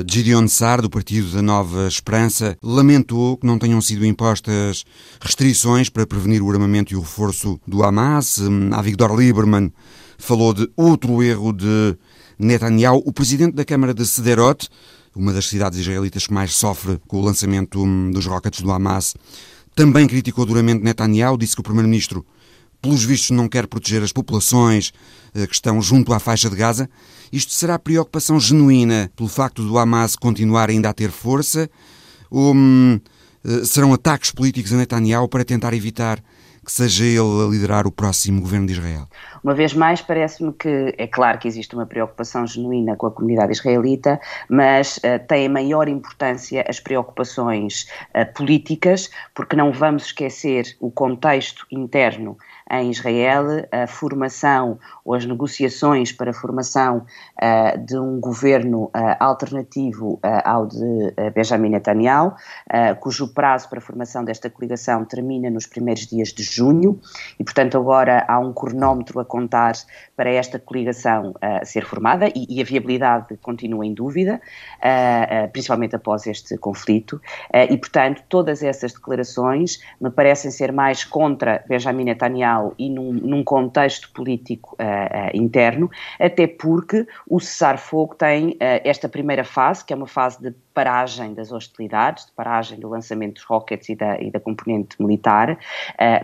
[0.06, 4.84] Gideon Sar, do Partido da Nova Esperança, lamentou que não tenham sido impostas
[5.22, 8.38] restrições para prevenir o armamento e o reforço do Hamas.
[8.74, 9.72] A Victor Lieberman
[10.18, 11.98] falou de outro erro de
[12.38, 13.02] Netanyahu.
[13.06, 14.68] O presidente da Câmara de Sderot,
[15.16, 19.16] uma das cidades israelitas que mais sofre com o lançamento hum, dos rockets do Hamas,
[19.76, 22.26] também criticou duramente Netanyahu, disse que o primeiro-ministro,
[22.82, 24.92] pelos vistos, não quer proteger as populações
[25.34, 26.90] eh, que estão junto à faixa de Gaza.
[27.32, 31.70] Isto será preocupação genuína pelo facto do Hamas continuar ainda a ter força?
[32.30, 33.00] Ou hum,
[33.44, 36.24] eh, serão ataques políticos a Netanyahu para tentar evitar
[36.68, 39.08] que seja ele a liderar o próximo governo de Israel?
[39.42, 43.54] Uma vez mais, parece-me que é claro que existe uma preocupação genuína com a comunidade
[43.54, 50.92] israelita, mas uh, tem maior importância as preocupações uh, políticas, porque não vamos esquecer o
[50.92, 52.38] contexto interno
[52.70, 57.06] em Israel, a formação ou as negociações para a formação
[57.42, 62.34] uh, de um governo uh, alternativo uh, ao de Benjamin Netanyahu,
[63.00, 67.00] cujo prazo para a formação desta coligação termina nos primeiros dias de junho.
[67.40, 69.74] E, portanto, agora há um cronómetro a contar
[70.16, 74.42] para esta coligação ser formada e, e, a viabilidade continua em dúvida,
[75.52, 77.22] principalmente após este conflito,
[77.70, 83.44] e, portanto, todas essas declarações me parecem ser mais contra Benjamin Netanyahu e num, num
[83.44, 85.90] contexto político uh, interno,
[86.20, 91.34] até porque o cessar-fogo tem uh, esta primeira fase, que é uma fase de paragem
[91.34, 95.58] das hostilidades, de paragem do lançamento dos rockets e da, e da componente militar, uh,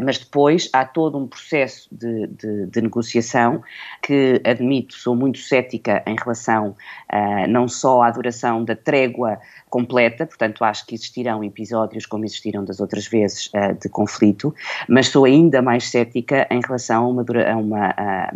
[0.06, 3.64] mas depois há todo um processo de, de, de, negociação
[4.00, 6.76] que, admito, sou muito cética em relação
[7.12, 9.40] uh, não só à duração da trégua
[9.72, 14.54] completa, portanto acho que existirão episódios como existiram das outras vezes uh, de conflito,
[14.88, 17.96] mas sou ainda mais cética em relação a uma, a, uma,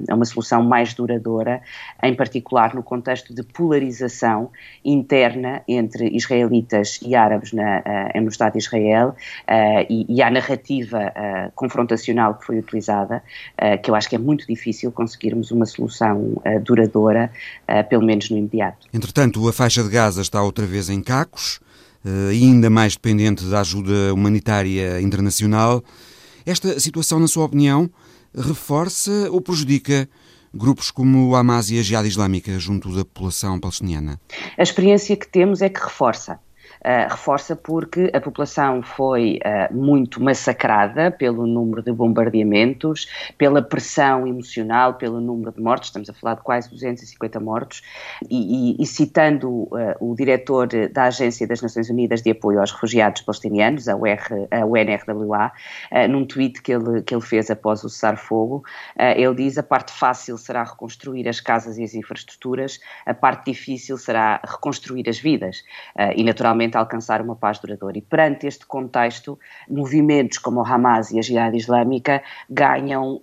[0.10, 1.62] a uma solução mais duradoura,
[2.02, 4.50] em particular no contexto de polarização
[4.84, 7.80] interna entre israelitas e árabes na,
[8.16, 13.24] uh, no Estado de Israel uh, e, e a narrativa uh, confrontacional que foi utilizada,
[13.84, 17.32] que eu acho que é muito difícil conseguirmos uma solução duradoura,
[17.90, 18.88] pelo menos no imediato.
[18.94, 21.60] Entretanto, a faixa de Gaza está outra vez em cacos,
[22.30, 25.84] ainda mais dependente da ajuda humanitária internacional.
[26.46, 27.90] Esta situação, na sua opinião,
[28.36, 30.08] reforça ou prejudica
[30.54, 34.20] grupos como o Hamas e a Jihad Islâmica junto da população palestiniana?
[34.58, 36.40] A experiência que temos é que reforça.
[36.88, 44.26] Uh, reforça porque a população foi uh, muito massacrada pelo número de bombardeamentos, pela pressão
[44.26, 47.82] emocional, pelo número de mortos, estamos a falar de quase 250 mortos,
[48.30, 49.70] e, e, e citando uh,
[50.00, 54.66] o diretor da Agência das Nações Unidas de Apoio aos Refugiados Palestinianos, a, UR, a
[54.66, 55.52] UNRWA,
[56.10, 58.64] num tweet que ele, que ele fez após o cessar-fogo,
[58.98, 63.98] ele diz a parte fácil será reconstruir as casas e as infraestruturas, a parte difícil
[63.98, 65.64] será reconstruir as vidas,
[66.16, 67.98] e naturalmente alcançar uma paz duradoura.
[67.98, 69.38] E perante este contexto,
[69.70, 73.22] movimentos como o Hamas e a Jihad Islâmica ganham uh,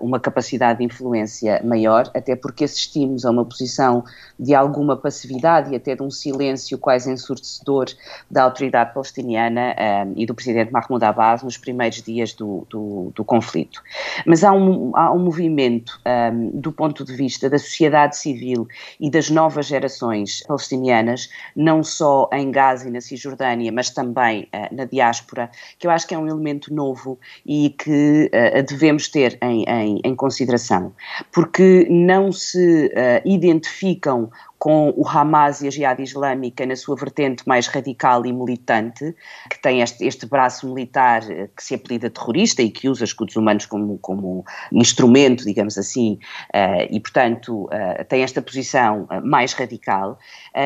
[0.00, 4.04] uma capacidade de influência maior, até porque assistimos a uma posição
[4.38, 7.86] de alguma passividade e até de um silêncio quase ensurdecedor
[8.30, 13.24] da autoridade palestiniana uh, e do presidente Mahmoud Abbas nos primeiros dias do, do, do
[13.24, 13.82] conflito.
[14.26, 18.66] Mas há um, há um movimento um, do ponto de vista da sociedade civil
[18.98, 24.48] e das novas gerações palestinianas, não só em Gaza, Gaza e na Cisjordânia, mas também
[24.54, 29.08] uh, na diáspora, que eu acho que é um elemento novo e que uh, devemos
[29.08, 30.92] ter em, em, em, consideração,
[31.32, 37.48] porque não se uh, identificam com o Hamas e a Jihad Islâmica na sua vertente
[37.48, 39.16] mais radical e militante,
[39.48, 43.34] que tem este, este braço militar eh, que se apelida terrorista e que usa escudos
[43.36, 46.18] humanos como, como instrumento, digamos assim,
[46.54, 50.18] uh, e portanto uh, tem esta posição uh, mais radical,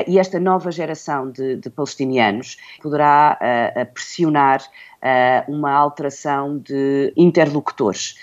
[0.08, 3.38] e esta nova geração de, de palestinianos poderá
[3.92, 4.60] pressionar
[5.46, 8.16] uma alteração de interlocutores.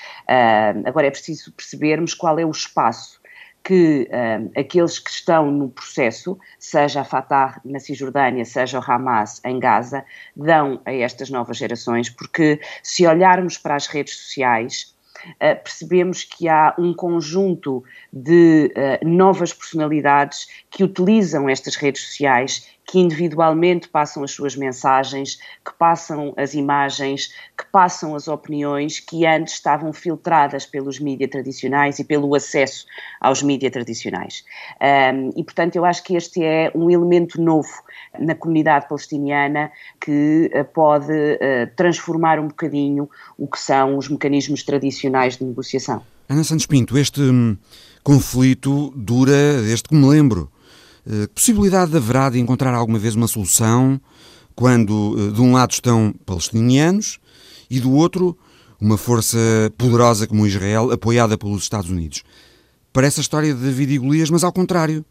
[0.86, 3.21] Agora é preciso percebermos qual é o espaço
[3.64, 9.42] que um, aqueles que estão no processo, seja a Fatah na Cisjordânia, seja o Hamas
[9.46, 10.04] em Gaza,
[10.36, 14.92] dão a estas novas gerações, porque se olharmos para as redes sociais,
[15.36, 22.68] Uh, percebemos que há um conjunto de uh, novas personalidades que utilizam estas redes sociais
[22.92, 29.26] que individualmente passam as suas mensagens, que passam as imagens, que passam as opiniões que
[29.26, 32.86] antes estavam filtradas pelos mídias tradicionais e pelo acesso
[33.22, 34.44] aos mídias tradicionais.
[34.82, 37.72] Um, e, portanto, eu acho que este é um elemento novo
[38.20, 44.64] na comunidade palestiniana que uh, pode uh, transformar um bocadinho o que são os mecanismos
[44.64, 46.04] tradicionais de negociação.
[46.28, 47.56] Ana Santos Pinto, este hum,
[48.04, 50.51] conflito dura, desde que me lembro, eh,
[51.06, 54.00] que possibilidade haverá de encontrar alguma vez uma solução
[54.56, 57.20] quando eh, de um lado estão palestinianos
[57.70, 58.38] e do outro
[58.80, 59.38] uma força
[59.78, 62.24] poderosa como Israel, apoiada pelos Estados Unidos?
[62.92, 65.06] Parece a história de David e Golias, mas ao contrário.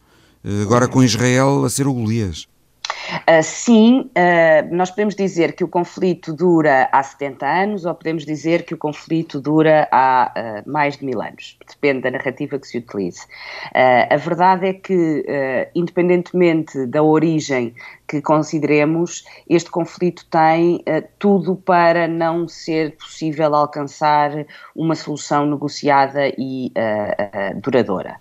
[0.44, 2.46] Eh, agora com Israel a ser o Golias.
[3.10, 8.24] Uh, sim, uh, nós podemos dizer que o conflito dura há 70 anos ou podemos
[8.24, 11.58] dizer que o conflito dura há uh, mais de mil anos.
[11.68, 13.26] Depende da narrativa que se utilize.
[13.74, 15.24] a verdade é que,
[15.74, 17.74] independentemente da origem
[18.06, 20.84] que consideremos, este conflito tem
[21.18, 24.30] tudo para não ser possível alcançar
[24.74, 26.72] uma solução negociada e
[27.62, 28.16] duradoura.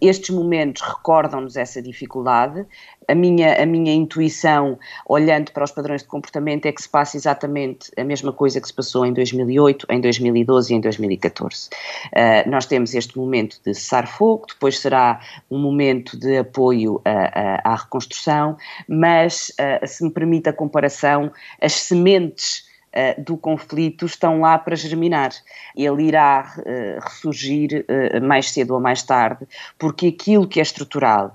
[0.00, 2.64] estes momentos recordam-nos essa dificuldade
[3.08, 7.16] a minha, a minha intuição, olhando para os padrões de comportamento, é que se passa
[7.16, 11.68] exatamente a mesma coisa que se passou em 2008, em 2012 e em 2014.
[11.68, 17.74] Uh, nós temos este momento de cessar fogo, depois será um momento de apoio à
[17.74, 18.56] reconstrução,
[18.88, 21.30] mas, uh, se me permite a comparação,
[21.60, 22.71] as sementes
[23.18, 25.30] do conflito estão lá para germinar.
[25.74, 29.46] Ele irá uh, ressurgir uh, mais cedo ou mais tarde,
[29.78, 31.34] porque aquilo que é estrutural,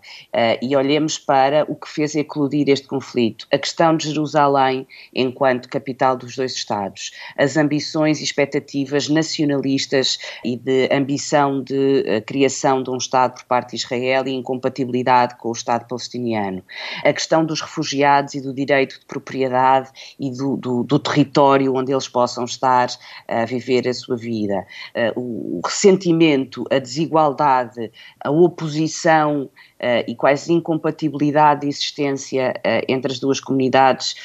[0.62, 6.16] e olhemos para o que fez eclodir este conflito, a questão de Jerusalém enquanto capital
[6.16, 12.98] dos dois Estados, as ambições e expectativas nacionalistas e de ambição de criação de um
[12.98, 16.64] Estado por parte de Israel e incompatibilidade com o Estado palestiniano,
[17.04, 19.90] a questão dos refugiados e do direito de propriedade
[20.20, 22.88] e do, do, do território território onde eles possam estar
[23.28, 24.66] a viver a sua vida.
[24.94, 33.12] Eh, o ressentimento, a desigualdade, a oposição Uh, e quase incompatibilidade de existência uh, entre
[33.12, 34.16] as duas comunidades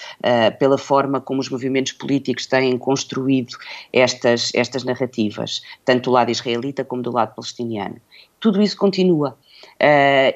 [0.59, 3.55] pela forma como os movimentos políticos têm construído
[3.93, 8.01] estas, estas narrativas, tanto do lado israelita como do lado palestiniano.
[8.41, 9.37] Tudo isso continua.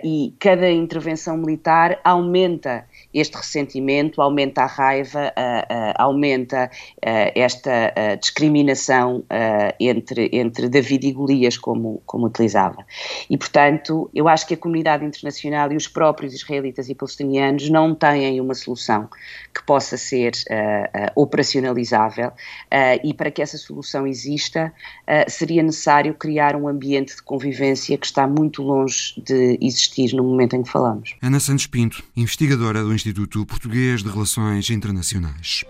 [0.02, 2.84] E cada intervenção militar aumenta
[3.14, 9.24] este ressentimento, aumenta a raiva, uh, uh, aumenta uh, esta discriminação
[9.78, 12.84] entre, entre David e Golias, como, como utilizava.
[13.30, 17.94] E, portanto, eu acho que a comunidade internacional e os próprios israelitas e palestinianos não
[17.94, 19.08] têm uma solução
[19.54, 20.32] que possa ser
[21.14, 22.32] operacionalizável
[23.02, 24.72] e para que essa solução exista
[25.28, 30.56] seria necessário criar um ambiente de convivência que está muito longe de existir no momento
[30.56, 31.14] em que falamos.
[31.22, 35.64] Ana Santos Pinto, investigadora do Instituto Português de Relações Internacionais.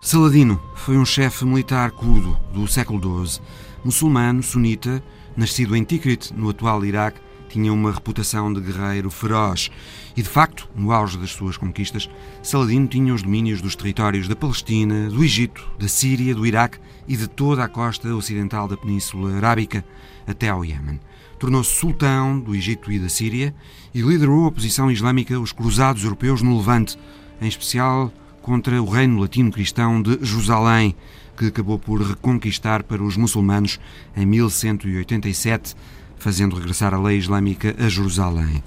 [0.00, 3.40] Saladino foi um chefe militar curdo do século XII,
[3.84, 5.02] muçulmano, sunita,
[5.36, 9.70] nascido em Tikrit, no atual Iraque, tinha uma reputação de guerreiro feroz
[10.16, 12.08] e, de facto, no auge das suas conquistas,
[12.42, 17.16] Saladino tinha os domínios dos territórios da Palestina, do Egito, da Síria, do Iraque e
[17.16, 19.84] de toda a costa ocidental da Península Arábica
[20.26, 21.00] até ao Iêmen
[21.42, 23.52] tornou-se sultão do Egito e da Síria
[23.92, 26.96] e liderou a oposição islâmica os cruzados europeus no Levante,
[27.40, 30.94] em especial contra o reino latino-cristão de Jerusalém,
[31.36, 33.80] que acabou por reconquistar para os muçulmanos
[34.16, 35.74] em 1187,
[36.16, 38.62] fazendo regressar a lei islâmica a Jerusalém.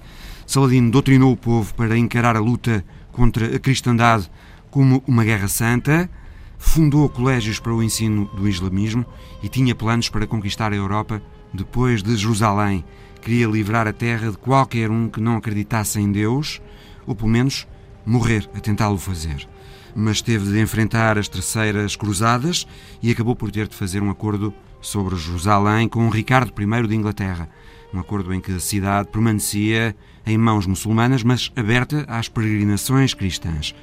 [0.45, 4.29] Saladino doutrinou o povo para encarar a luta contra a cristandade
[4.69, 6.09] como uma guerra santa,
[6.57, 9.05] fundou colégios para o ensino do islamismo
[9.41, 11.21] e tinha planos para conquistar a Europa
[11.53, 12.83] depois de Jerusalém,
[13.21, 16.61] queria livrar a terra de qualquer um que não acreditasse em Deus,
[17.07, 17.67] ou pelo menos
[18.05, 19.47] morrer a tentá-lo fazer.
[19.95, 22.67] Mas teve de enfrentar as terceiras cruzadas
[23.01, 27.49] e acabou por ter de fazer um acordo sobre Jerusalém com Ricardo I de Inglaterra.
[27.93, 33.73] Um acordo em que a cidade permanecia em mãos muçulmanas, mas aberta às peregrinações cristãs.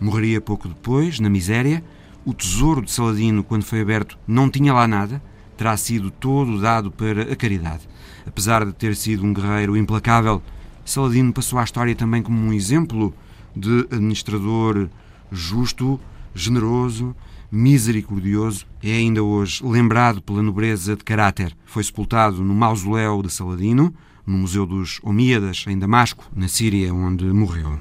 [0.00, 1.84] Morreria pouco depois, na miséria.
[2.24, 5.22] O tesouro de Saladino, quando foi aberto, não tinha lá nada
[5.60, 7.86] terá sido todo dado para a caridade.
[8.26, 10.42] Apesar de ter sido um guerreiro implacável,
[10.86, 13.12] Saladino passou à história também como um exemplo
[13.54, 14.88] de administrador
[15.30, 16.00] justo,
[16.34, 17.14] generoso,
[17.50, 18.66] misericordioso.
[18.82, 21.56] É ainda hoje lembrado pela nobreza de caráter.
[21.64, 23.94] Foi sepultado no mausoléu de Saladino,
[24.26, 27.80] no Museu dos Omíadas, em Damasco, na Síria, onde morreu.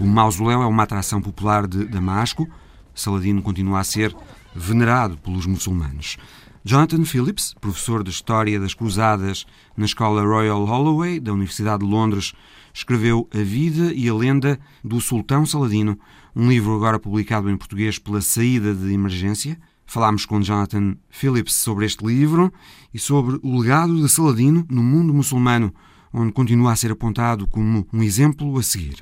[0.00, 2.48] O mausoléu é uma atração popular de Damasco.
[2.94, 4.14] Saladino continua a ser
[4.54, 6.16] venerado pelos muçulmanos.
[6.64, 9.44] Jonathan Phillips, professor de História das Cruzadas
[9.76, 12.32] na Escola Royal Holloway da Universidade de Londres,
[12.72, 15.98] escreveu A Vida e a Lenda do Sultão Saladino,
[16.34, 19.58] um livro agora publicado em português pela Saída de Emergência.
[19.84, 22.52] Falámos com Jonathan Phillips sobre este livro
[22.94, 25.72] e sobre o legado de Saladino no mundo muçulmano
[26.12, 28.96] onde continua a ser apontado como um exemplo a seguir.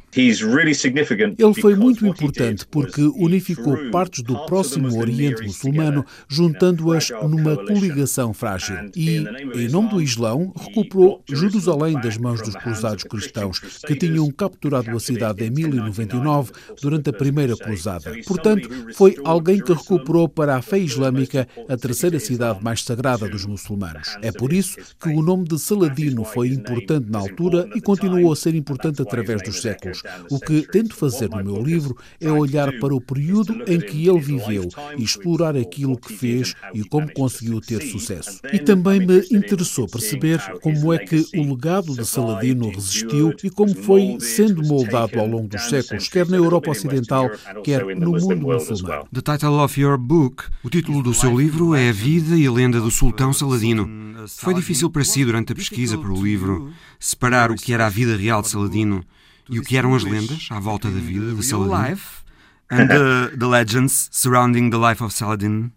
[1.38, 8.76] Ele foi muito importante porque unificou partes do próximo Oriente muçulmano, juntando-as numa coligação frágil.
[8.94, 14.90] E, em nome do Islão, recuperou Jerusalém das mãos dos cruzados cristãos, que tinham capturado
[14.90, 18.12] a cidade em 1099 durante a primeira cruzada.
[18.26, 23.44] Portanto, foi alguém que recuperou para a fé islâmica a terceira cidade mais sagrada dos
[23.44, 24.16] muçulmanos.
[24.22, 28.32] É por isso que o nome de Saladino foi importante importante na altura e continuou
[28.32, 30.02] a ser importante através dos séculos.
[30.30, 34.20] O que tento fazer no meu livro é olhar para o período em que ele
[34.20, 38.40] viveu e explorar aquilo que fez e como conseguiu ter sucesso.
[38.52, 43.74] E também me interessou perceber como é que o legado de Saladino resistiu e como
[43.74, 47.30] foi sendo moldado ao longo dos séculos, quer na Europa Ocidental,
[47.64, 49.06] quer no mundo muçulmano.
[49.12, 52.52] The title of your book, o título do seu livro é A Vida e a
[52.52, 53.88] Lenda do Sultão Saladino.
[54.26, 56.70] Foi difícil para si, durante a pesquisa para o livro,
[57.00, 59.04] separar o que era a vida real de Saladino
[59.48, 61.98] e o que eram as lendas à volta da vida de Saladino?
[62.70, 65.72] And the, the legends surrounding the life of Saladin?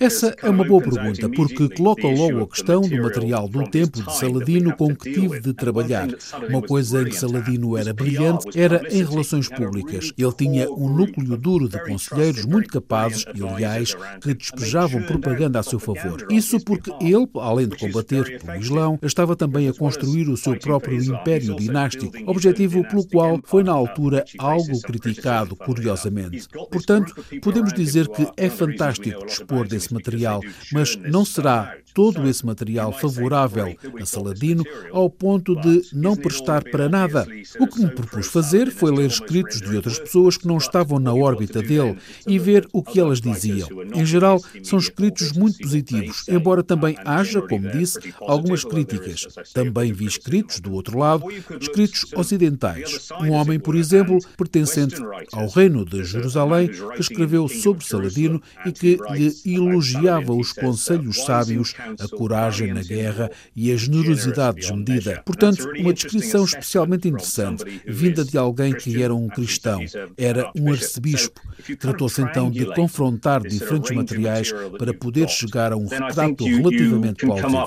[0.00, 4.16] Essa é uma boa pergunta, porque coloca logo a questão do material do tempo de
[4.16, 6.08] Saladino com que tive de trabalhar.
[6.48, 10.12] Uma coisa em que Saladino era brilhante era em relações públicas.
[10.18, 15.62] Ele tinha um núcleo duro de conselheiros muito capazes e leais que despejavam propaganda a
[15.62, 16.26] seu favor.
[16.30, 21.00] Isso porque ele, além de combater pelo Islão, estava também a construir o seu próprio
[21.00, 26.48] império dinástico, objetivo pelo qual foi na altura algo criticado curiosamente.
[26.70, 30.40] Portanto, podemos dizer que é fantástico dispor desse material,
[30.72, 36.88] mas não será todo esse material favorável a Saladino ao ponto de não prestar para
[36.88, 37.26] nada.
[37.58, 41.12] O que me propus fazer foi ler escritos de outras pessoas que não estavam na
[41.12, 43.68] órbita dele e ver o que elas diziam.
[43.94, 49.26] Em geral, são escritos muito positivos, embora também haja, como disse, algumas críticas.
[49.52, 51.24] Também vi escritos do outro lado,
[51.60, 53.08] escritos ocidentais.
[53.20, 54.96] Um homem, por exemplo, pertencente
[55.32, 61.74] ao reino de Jerusalém, que escreveu sobre Saladino e que lhe elogiava os conselhos sábios,
[62.00, 65.22] a coragem na guerra e a generosidade desmedida.
[65.24, 69.80] Portanto, uma descrição especialmente interessante, vinda de alguém que era um cristão,
[70.16, 71.40] era um arcebispo.
[71.78, 77.66] Tratou-se então de confrontar diferentes materiais para poder chegar a um retrato relativamente plausível.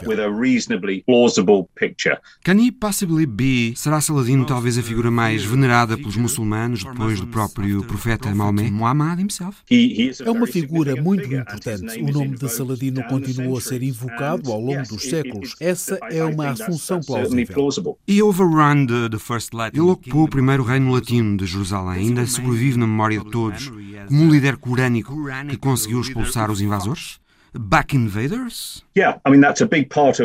[2.44, 3.74] Can he possibly be?
[3.76, 9.20] Será Saladino talvez a figura mais venerada pelos muçulmanos depois do próprio profeta Maomé, Muhammad
[9.20, 9.60] himself?
[9.70, 12.02] É uma figura muito importante.
[12.02, 15.56] O nome de Saladino continuou a ser invocado ao longo dos séculos.
[15.60, 17.98] Essa é uma assunção plausível.
[18.08, 19.78] E overrun the, the first Latin.
[19.78, 22.08] Ele ocupou o primeiro reino latino de Jerusalém.
[22.08, 23.72] Ainda sobrevive na memória de todos
[24.08, 25.16] como um líder corânico
[25.50, 27.20] que conseguiu expulsar os invasores?
[27.54, 28.82] Back Invaders?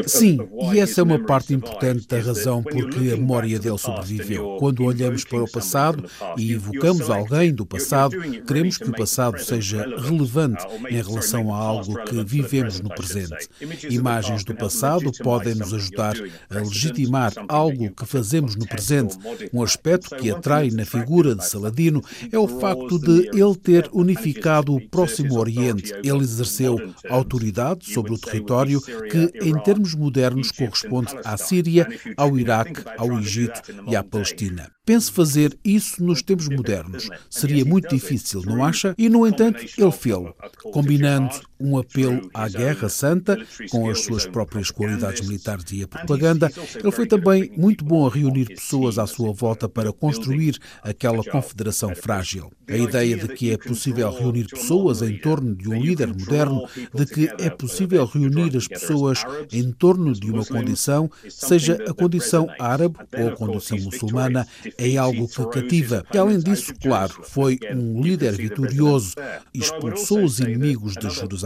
[0.09, 0.39] Sim,
[0.73, 4.57] e essa é uma parte importante da razão porque a memória dele sobreviveu.
[4.61, 8.17] Quando olhamos para o passado e evocamos alguém do passado,
[8.47, 13.49] queremos que o passado seja relevante em relação a algo que vivemos no presente.
[13.91, 16.15] Imagens do passado podem nos ajudar
[16.49, 19.17] a legitimar algo que fazemos no presente.
[19.53, 24.75] Um aspecto que atrai na figura de Saladino é o facto de ele ter unificado
[24.75, 25.93] o Próximo Oriente.
[26.05, 26.79] Ele exerceu
[27.17, 31.87] autoridade sobre o território que, em termos modernos, corresponde à Síria,
[32.17, 34.71] ao Iraque, ao Egito e à Palestina.
[34.85, 37.09] Pense fazer isso nos tempos modernos.
[37.29, 38.95] Seria muito difícil, não acha?
[38.97, 40.35] E, no entanto, ele fez-lo,
[40.73, 43.39] combinando um apelo à Guerra Santa
[43.71, 46.51] com as suas próprias qualidades militares e a propaganda.
[46.75, 51.95] Ele foi também muito bom a reunir pessoas à sua volta para construir aquela confederação
[51.95, 52.51] frágil.
[52.69, 57.07] A ideia de que é possível reunir pessoas em torno de um líder moderno, de
[57.07, 62.97] que é possível reunir as pessoas em torno de uma condição, seja a condição árabe
[63.17, 64.47] ou a condição muçulmana,
[64.77, 66.05] é algo que cativa.
[66.13, 69.15] E além disso, claro, foi um líder vitorioso,
[69.55, 71.46] expulsou os inimigos de Jerusalém.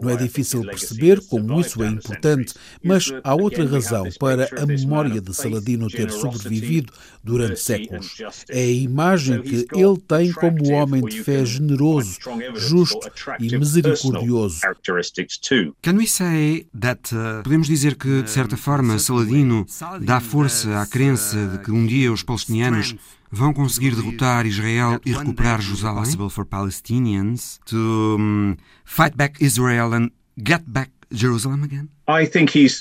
[0.00, 5.20] Não é difícil perceber como isso é importante, mas há outra razão para a memória
[5.20, 6.92] de Saladino ter sobrevivido
[7.22, 8.16] durante séculos.
[8.48, 12.18] É a imagem que ele tem como homem de fé generoso,
[12.54, 14.60] justo e misericordioso.
[15.82, 19.66] Can we say that, uh, podemos dizer que, de certa forma, Saladino
[20.00, 22.94] dá força à crença de que um dia os palestinianos
[23.30, 26.04] vão conseguir derrotar Israel e recuperar Jerusalém?
[26.04, 31.88] Possible for Palestinians to um, fight back Israel and get back Jerusalem again?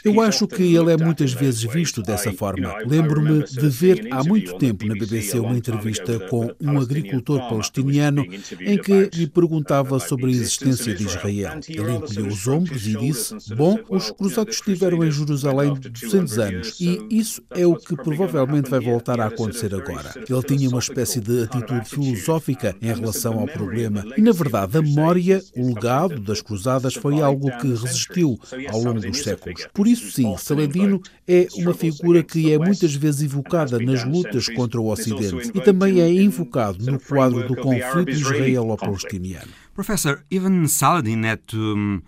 [0.03, 2.75] Eu acho que ele é muitas vezes visto dessa forma.
[2.85, 8.25] Lembro-me de ver há muito tempo na BBC uma entrevista com um agricultor palestiniano
[8.59, 11.59] em que lhe perguntava sobre a existência de Israel.
[11.67, 16.99] Ele encolheu os ombros e disse: Bom, os cruzados estiveram em Jerusalém 200 anos e
[17.09, 20.13] isso é o que provavelmente vai voltar a acontecer agora.
[20.15, 24.81] Ele tinha uma espécie de atitude filosófica em relação ao problema e, na verdade, a
[24.81, 29.67] memória, o legado das cruzadas foi algo que resistiu ao longo dos séculos.
[29.73, 34.79] Por isso, sim, Saladino é uma figura que é muitas vezes evocada nas lutas contra
[34.79, 39.47] o Ocidente e também é invocado no quadro do conflito israelo-palestiniano.
[39.73, 42.01] Professor, even Saladin had to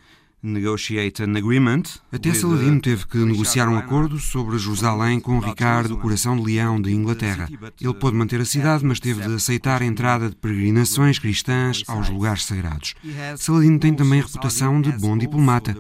[0.44, 6.36] Negotiate an Agreement, até Saladino teve que negociar um acordo sobre Jerusalém com Ricardo, coração
[6.36, 7.48] de leão de Inglaterra.
[7.80, 12.10] Ele pôde manter a cidade, mas teve de aceitar a entrada de peregrinações cristãs aos
[12.10, 12.96] lugares sagrados.
[13.38, 15.76] Saladino tem também a reputação de bom diplomata.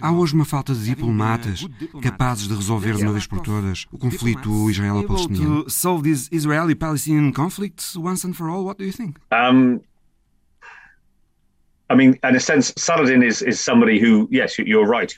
[0.00, 1.66] Há hoje uma falta de diplomatas
[2.02, 5.68] capazes de resolver de uma vez por todas o conflito israelo-palestiniano.
[5.68, 8.64] solve this Israeli-Palestinian conflict once and for all?
[8.64, 9.16] What do you think?
[9.32, 9.80] Um,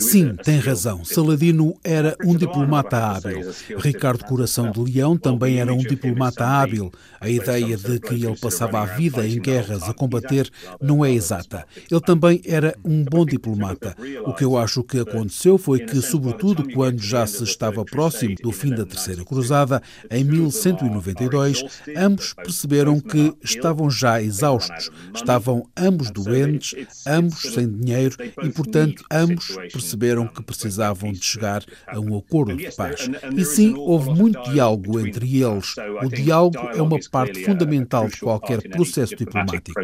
[0.00, 1.04] Sim, tem razão.
[1.04, 3.50] Saladino era um diplomata hábil.
[3.78, 6.92] Ricardo Coração de Leão também era um diplomata hábil.
[7.20, 10.48] A ideia de que ele passava a vida em guerras a combater
[10.80, 11.66] não é exata.
[11.90, 13.96] Ele também era um bom diplomata.
[14.24, 18.52] O que eu acho que aconteceu foi que, sobretudo quando já se estava próximo do
[18.52, 21.64] fim da Terceira Cruzada, em 1192,
[21.96, 26.59] ambos perceberam que estavam já exaustos, estavam ambos doentes
[27.06, 32.70] ambos sem dinheiro e, portanto, ambos perceberam que precisavam de chegar a um acordo de
[32.72, 33.08] paz.
[33.36, 35.74] E sim, houve muito diálogo entre eles.
[36.02, 39.80] O diálogo é uma parte fundamental de qualquer processo diplomático.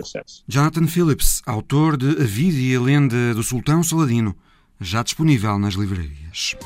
[0.49, 4.37] Jonathan Phillips, autor de A Vida e a Lenda do Sultão Saladino,
[4.81, 6.57] já disponível nas livrarias.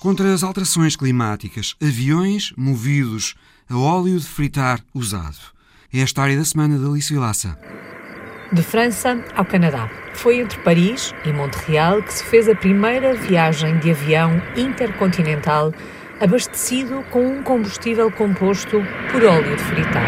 [0.00, 3.34] Contra as alterações climáticas, aviões movidos
[3.68, 5.57] a óleo de fritar usado.
[5.90, 7.58] É a história da semana da Alice Vilaça.
[8.52, 9.90] De França ao Canadá.
[10.12, 15.72] Foi entre Paris e Montreal que se fez a primeira viagem de avião intercontinental
[16.20, 20.04] abastecido com um combustível composto por óleo de fritar.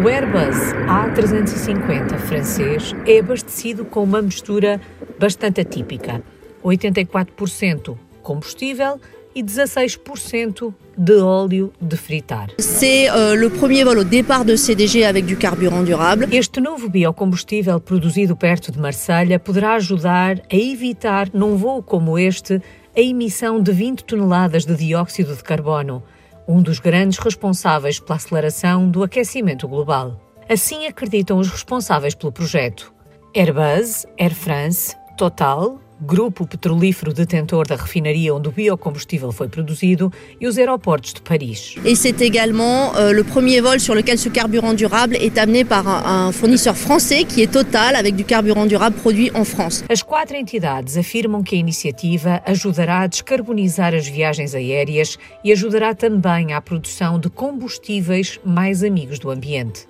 [0.00, 4.80] O Airbus A350 francês é abastecido com uma mistura
[5.18, 6.22] bastante atípica:
[6.62, 9.00] 84% combustível
[9.34, 12.48] e 16% de óleo de fritar.
[12.58, 16.28] C'est uh, le premier vol au départ de CDG avec du carburant durable.
[16.32, 22.60] Este novo biocombustível produzido perto de Marselha poderá ajudar a evitar, num voo como este,
[22.96, 26.02] a emissão de 20 toneladas de dióxido de carbono,
[26.46, 30.20] um dos grandes responsáveis pela aceleração do aquecimento global.
[30.48, 32.92] Assim acreditam os responsáveis pelo projeto.
[33.34, 40.46] Airbus, Air France, Total, grupo petrolífero detentor da refinaria onde o biocombustível foi produzido, e
[40.46, 41.76] os aeroportos de Paris.
[41.84, 45.86] Et c'est également euh, le premier vol sur lequel ce carburant durable est amené par
[45.86, 49.84] un, un fournisseur français qui est Total avec du carburant durable produit en France.
[49.90, 55.94] As quatro entidades afirmam que a iniciativa ajudará a descarbonizar as viagens aéreas e ajudará
[55.94, 59.89] também à produção de combustíveis mais amigos do ambiente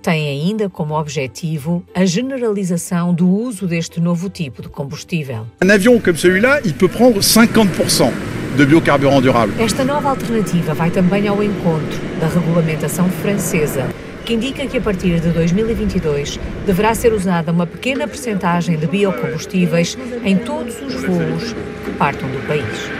[0.00, 5.46] tem ainda como objetivo a generalização do uso deste novo tipo de combustível.
[5.62, 8.12] Um avião como celui-là, il peut prendre 50%
[8.56, 9.62] de biocarburant durable.
[9.62, 13.88] Esta nova alternativa vai também ao encontro da regulamentação francesa,
[14.24, 19.96] que indica que a partir de 2022 deverá ser usada uma pequena percentagem de biocombustíveis
[20.24, 22.99] em todos os voos que partam do país.